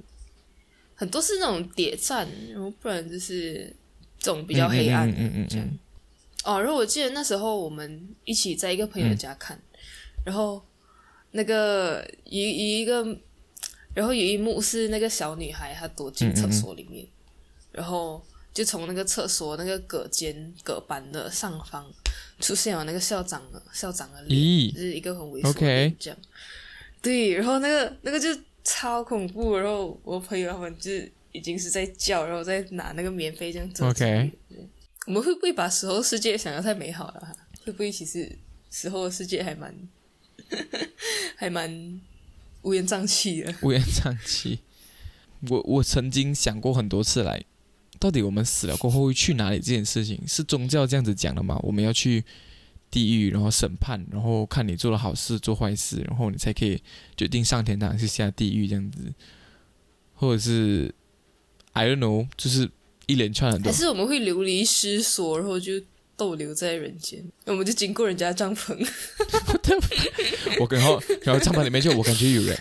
[0.94, 3.74] 很多是那种谍战，然后不然就是
[4.20, 5.68] 这种比较黑暗的嗯嗯嗯嗯嗯这样。
[6.44, 9.60] 哦，然后我记得那时候我们一起在一个朋友家看，
[10.28, 10.62] 然后
[11.32, 13.18] 那个有有一个，
[13.94, 17.08] 然后有一幕是那个小女孩她躲进厕所里面，
[17.72, 18.22] 然后
[18.54, 21.90] 就从那个厕所那个隔间隔板的上方
[22.42, 26.20] 出现了那个校长的校长的脸，就是一个很猥琐的脸这样。
[27.02, 28.28] 对，然后那个那个就
[28.66, 30.92] 超恐怖，然后我朋友他们就
[31.32, 34.32] 已经是在叫，然后在拿那个棉被这样遮住 OK
[35.06, 37.34] 我们会不会把死后世界想的太美好了哈？
[37.66, 38.30] 会不会其实
[38.70, 39.74] 死后的世界还蛮
[41.36, 42.02] 还蛮
[42.64, 43.56] 乌烟瘴气的？
[43.62, 44.60] 乌烟瘴气。
[45.50, 47.44] 我我曾经想过很多次来，
[48.00, 49.58] 到底我们死了过后会去哪里？
[49.58, 51.60] 这件事情是宗教这样子讲的吗？
[51.62, 52.24] 我们要去
[52.90, 56.82] 地狱，然后审判，然后看你做了好事做坏事，然后你才可以
[57.16, 59.14] 决定上天堂还是下地狱这样子，
[60.16, 60.94] 或者是
[61.74, 62.70] I don't know，就是
[63.06, 63.78] 一连串很多还。
[63.78, 65.74] 是我们会流离失所，然后就
[66.18, 67.24] 逗留在人间？
[67.46, 68.76] 我们就经过人家帐篷，
[70.60, 72.58] 我然后然后帐篷里面就我感觉有人，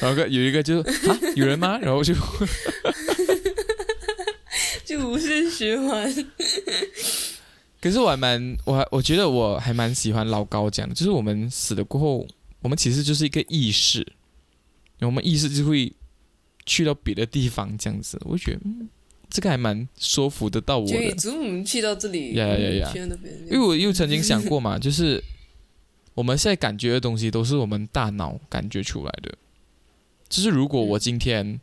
[0.00, 1.76] 然后个有一个就啊有人吗？
[1.82, 2.14] 然后就
[4.86, 6.14] 就无限循环。
[7.80, 12.26] 可是我还蛮，我还我觉得我还蛮喜欢老高讲的，就是我们死了过后，
[12.60, 14.06] 我们其实就是一个意识，
[15.00, 15.92] 我们意识就会
[16.64, 18.16] 去到别的地方这样子。
[18.24, 18.88] 我觉得，嗯，
[19.34, 22.92] 这个还蛮说服得到我就以的，祖母去到这里，呀呀呀
[23.50, 25.20] 因为我又曾经想过嘛， 就是
[26.14, 29.34] 我们现在感觉的东西都是我们大脑感觉出来的。
[30.28, 31.60] 就是如果我今天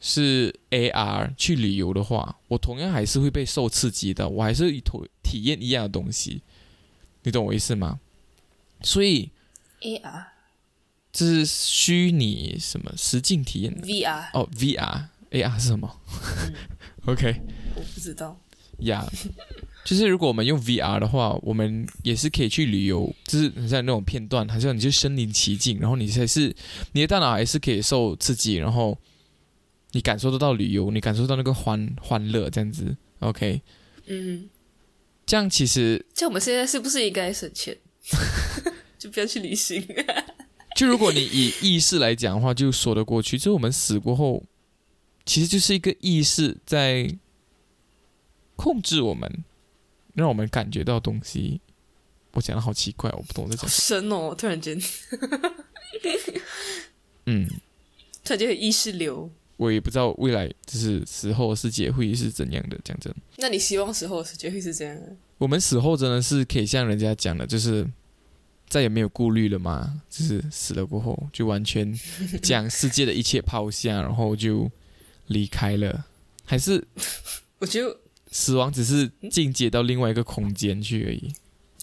[0.00, 4.82] 是 AR 去旅游的话，我同样还是会被受刺激的，我还是体
[5.22, 6.42] 体验一样的东西，
[7.22, 8.00] 你懂我意思吗？
[8.82, 9.30] 所以
[9.80, 10.26] AR、
[11.10, 14.46] 这是虚拟什么实境体验 VR，哦
[15.30, 16.00] ，VR，AR 是什么、
[17.06, 17.40] o k
[17.74, 18.40] 我不知道。
[18.80, 19.06] 呀
[19.84, 26.54] 就是如果我们用 VR 的话，我们也是可以去旅游，就是很像那种片段，好像你就身临其境，然后你才是
[26.92, 28.96] 你的大脑还是可以受刺激，然后
[29.92, 32.96] 你感受得到旅游，你感受到那个欢欢乐这样子。
[33.20, 33.60] OK，
[34.06, 34.48] 嗯，
[35.26, 37.76] 这样其实像我们现在是不是应该省钱，
[38.98, 39.86] 就不要去旅行？
[40.76, 43.36] 就如果你以意识来讲的话，就说得过去。
[43.36, 44.42] 就是我们死过后，
[45.24, 47.16] 其实就是一个意识在
[48.56, 49.44] 控制我们，
[50.14, 51.60] 让我们感觉到东西。
[52.32, 54.34] 我讲的好奇怪，我不懂在好讲什深哦！
[54.36, 54.78] 突然间，
[57.26, 57.48] 嗯，
[58.24, 59.30] 突然间有意识流。
[59.56, 62.78] 我也不知道未来就是死后的世界会是怎样的。
[62.84, 65.16] 讲真，那你希望死后的世界会是这样的？
[65.38, 67.86] 我们死后真的是可以像人家讲的，就是
[68.68, 71.92] 再也没有顾虑了吗，就是死了过后就完全
[72.40, 74.70] 将世界的一切抛下，然后就
[75.30, 76.04] 离开了，
[76.44, 76.86] 还是
[77.58, 77.98] 我觉得
[78.30, 81.32] 死亡只是进阶到另外一个空间去而已。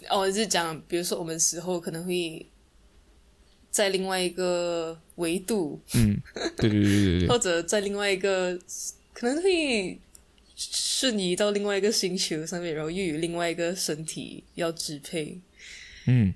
[0.09, 2.45] 哦，是讲，比如说我们死后可能会
[3.71, 6.21] 在另外一个维度，嗯，
[6.55, 8.57] 对对对对对 或，者在另外一个
[9.13, 9.99] 可能会
[10.55, 15.39] 瞬移到另外一个星球上面，然后又有另外一个身体要支配，
[16.05, 16.33] 嗯。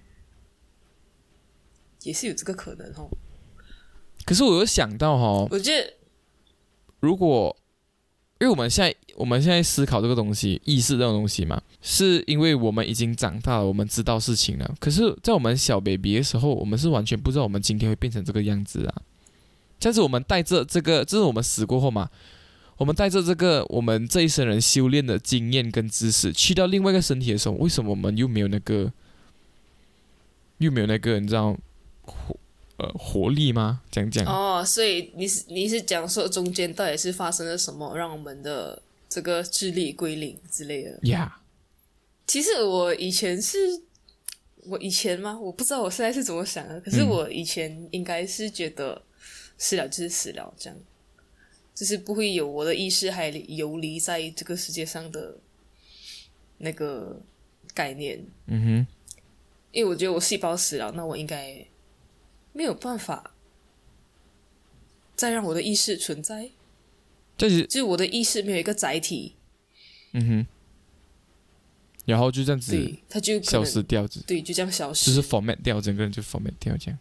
[2.03, 3.07] 也是有这个可能哦。
[4.25, 5.93] 可是我有想到哈，我觉得
[7.01, 7.55] 如果
[8.39, 14.75] 因为我们现在我们现在思考这个东西，意识这种东西嘛，是因为我们已经长大了，我们知道事情了。
[14.79, 19.01] 可是，在我们小 baby 的时候，我们是完全不知道我们今天会变成这个样子啊。
[19.79, 22.09] 但是我们带着这个，这是我们死过后嘛，
[22.77, 28.91] 我们带着这个我们这一生人修炼的经验跟知识，去到另外一个身体的时候，为什么我们又没有那个，
[30.57, 31.55] 又没有那个你知道
[32.81, 33.81] 呃活力吗？
[33.91, 34.25] 讲讲。
[34.25, 40.99] 哦，所以你是你是讲说中间到底是发生了什么，让我们的这个智力归零之类的？
[41.03, 41.41] 呀，
[42.25, 43.57] 其实我以前是，
[44.63, 45.39] 我以前吗？
[45.39, 46.81] 我不知道我现在是怎么想的。
[46.81, 48.99] 可是嗯我以前应该是觉得
[49.57, 50.79] 死了就是死了，这样，
[51.75, 55.37] 就是不会有我的意识还游离在这个世界上的
[56.57, 57.21] 那个
[57.75, 58.25] 概念。
[58.47, 58.87] 嗯哼，
[59.71, 61.63] 因为我觉得我细胞死了，那我应该
[62.53, 63.33] 没有办法
[65.15, 66.51] 再让我的意识存在，
[67.37, 69.35] 就是就是我的意识没有一个载体，
[70.13, 70.47] 嗯哼，
[72.05, 75.13] 然后就这样子对，它就消失掉，就对，就这样消失。
[75.13, 76.99] 就是 format 掉，整个人就 format 掉这样。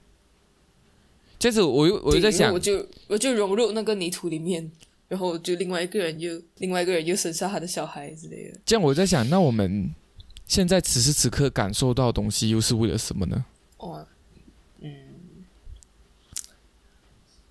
[1.38, 4.70] 这样子我又我又在想我，就我就融入那个泥土里面，
[5.09, 8.61] 然后就另外一个人又另外一个人又生下他的小孩之类的。
[8.66, 9.94] 这样我在想，那我们
[10.44, 13.42] 现在此时此刻感受到的东西，又是为了什么呢？
[13.78, 14.07] 哦，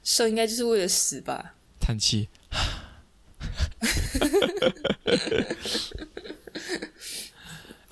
[0.09, 1.53] 生应该就是为了死吧？
[1.79, 2.27] 叹气，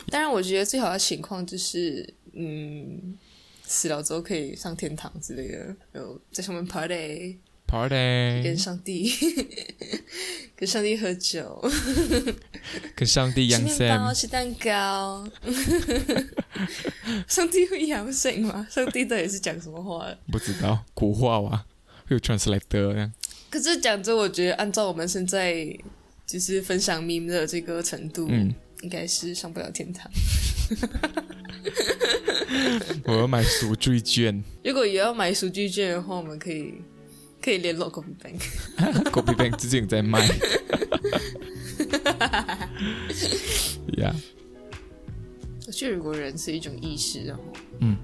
[0.09, 3.15] 当然，我觉得最好的情况就是，嗯，
[3.63, 7.37] 死了之后可以上天堂之类的，然后在上面 party，
[7.67, 9.13] 跟 party，跟上帝
[10.57, 11.63] 跟上帝喝酒，
[12.95, 15.29] 跟上帝养吃面包吃蛋糕。
[17.27, 18.67] 上帝会养生吗？
[18.71, 20.11] 上帝到底是讲什么话？
[20.31, 21.63] 不知道古话哇，
[22.07, 23.11] 会有 translator 这样。
[23.49, 25.77] 可是讲真，我觉得按照我们现在
[26.25, 30.11] 就是分享 meme 的这个程度，嗯，应该是上不了天堂。
[33.05, 36.73] 我要买赎罪券如果也要买赎罪券的话，我们可以
[37.41, 38.41] 可以联络 Copy Bank。
[39.11, 40.27] Copy Bank 最近在卖。
[43.97, 44.13] 呀，
[45.65, 47.43] 我觉得如果人是一种意识，然后
[47.79, 47.97] 嗯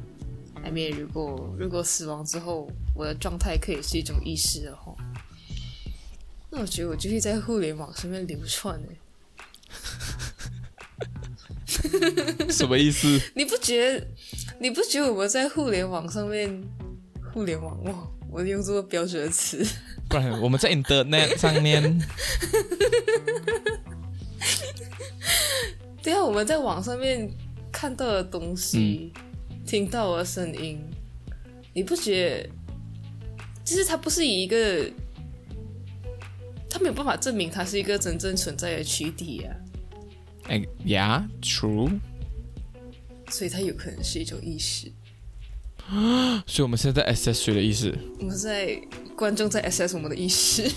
[0.63, 4.95] ，I mean，如果如果死亡之后，我的状态可以是一种意识的话，
[6.49, 8.97] 那我觉得我就是在互联网上面流窜诶。
[12.49, 13.19] 什么意思？
[13.35, 14.07] 你不觉得？
[14.59, 16.63] 你不觉得我们在互联网上面，
[17.33, 19.65] 互联网哇，我用这个标准的词，
[20.07, 21.81] 不然我们在 Internet 上面，
[26.03, 27.29] 对啊，我们在网上面
[27.71, 29.11] 看到的东西，
[29.65, 30.79] 听到的声音，
[31.73, 32.49] 你不觉得？
[33.63, 34.89] 就是它不是以一个，
[36.69, 39.55] 它没有办法证明它是一个真正存在的躯体啊，
[40.43, 41.99] 哎，Yeah，True。
[43.29, 44.91] 所以它有可能是一种意识。
[46.45, 47.97] 所以我们现在在 assess 谁的意识？
[48.19, 48.79] 我们在
[49.15, 50.71] 观众在 assess 我们的意识，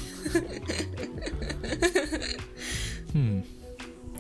[3.15, 3.43] 嗯，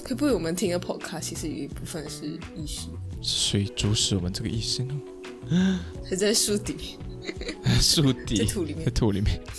[0.05, 2.89] 会不会我们听的 podcast 其实有一部分是意识，
[3.21, 5.81] 谁主使我们这个意识呢？
[6.09, 6.99] 还在树底
[7.35, 8.91] 面， 树在底，土里面在。
[8.91, 9.41] 土里面。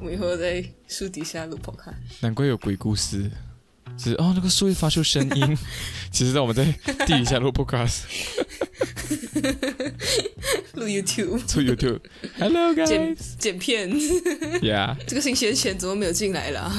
[0.00, 3.30] 我以后在树底下录 podcast，难怪有鬼故事，
[3.96, 5.56] 只是哦，那个树会发出声音。
[6.12, 6.64] 其实，在我们在
[7.06, 8.02] 地底下录 podcast，
[10.74, 12.00] 录 YouTube 做 YouTube。
[12.38, 13.90] Hello 剪 guys，剪片。
[14.60, 14.94] yeah。
[15.06, 16.70] 这个星期的钱怎么没有进来了？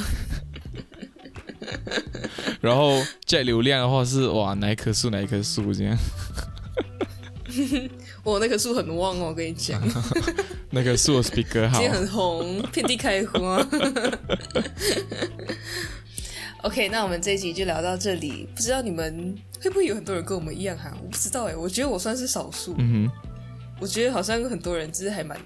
[2.61, 5.97] 然后在流量的话是哇，哪一棵树哪一棵树这样，
[8.23, 9.81] 我那棵树很旺哦，我跟你讲，
[10.71, 11.89] 那棵树的 speaker 好今。
[11.89, 13.65] 天很红，遍地开花。
[16.63, 18.47] OK，那我们这一集就聊到这里。
[18.55, 20.91] 不知道你们会不会有很多人跟我们一样哈？
[21.03, 22.75] 我不知道哎，我觉得我算是少数。
[22.79, 23.09] 嗯
[23.79, 25.37] 我觉得好像有很多人就是还蛮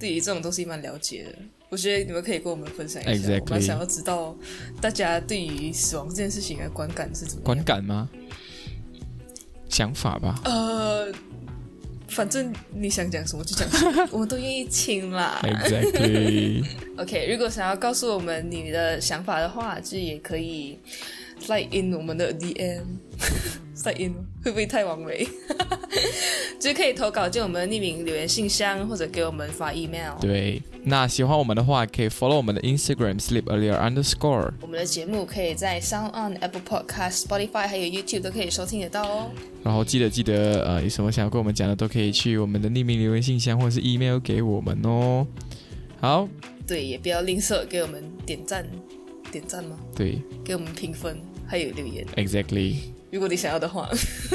[0.00, 1.30] 对于这种东西蛮了解的。
[1.68, 4.36] 我觉得你们可以跟我们分享一下我蛮想要知道
[4.80, 7.44] 大家对于死亡这件事情的观感是怎么样。
[7.44, 8.10] 观感吗？
[9.72, 10.38] 想法吧。
[10.44, 11.10] 呃，
[12.08, 15.40] 反正你想讲什么就讲什么，我们都愿意听啦。
[15.42, 16.62] Exactly。
[16.98, 20.78] OK，如果想要告诉我们你的想法的话，就也可以
[21.42, 22.82] slide in 我们的 DM。
[23.76, 24.14] slide in
[24.44, 25.26] 会不会太完美？
[26.58, 30.14] 就可以投稿进我们的匿名留言信箱，或者给我们发 email。
[30.20, 34.52] 对，那喜欢我们的话，可以 follow 我们的 Instagram sleep earlier underscore。
[34.60, 39.30] 我们的节目可以在 Sound On、Apple Podcast、Spotify 还有 YouTube 都可以收听得到哦。
[39.64, 45.26] 然后记得记得，呃，有什么想要跟我们讲的，都可以去我们的匿名留言信箱或者是 email 给我们哦。
[46.00, 46.28] 好，
[46.66, 48.64] 对，也不要吝啬给我们点赞，
[49.30, 49.76] 点赞吗？
[49.94, 51.18] 对给我们评分，
[51.52, 52.76] 还有留言，，exactly，
[53.10, 53.86] 如果你想要的话，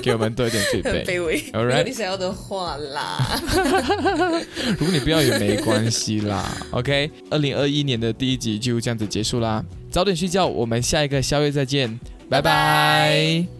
[0.03, 1.01] 给我们多一点很 feedback。
[1.09, 1.43] 卑微。
[1.51, 3.41] 如果你想要的话啦，
[4.77, 6.55] 如果你不要也没关系啦。
[6.69, 11.99] OK，二零二一年的第一集就这样子结束啦，早点睡觉，我们下一个宵夜再见，
[12.29, 13.56] 拜拜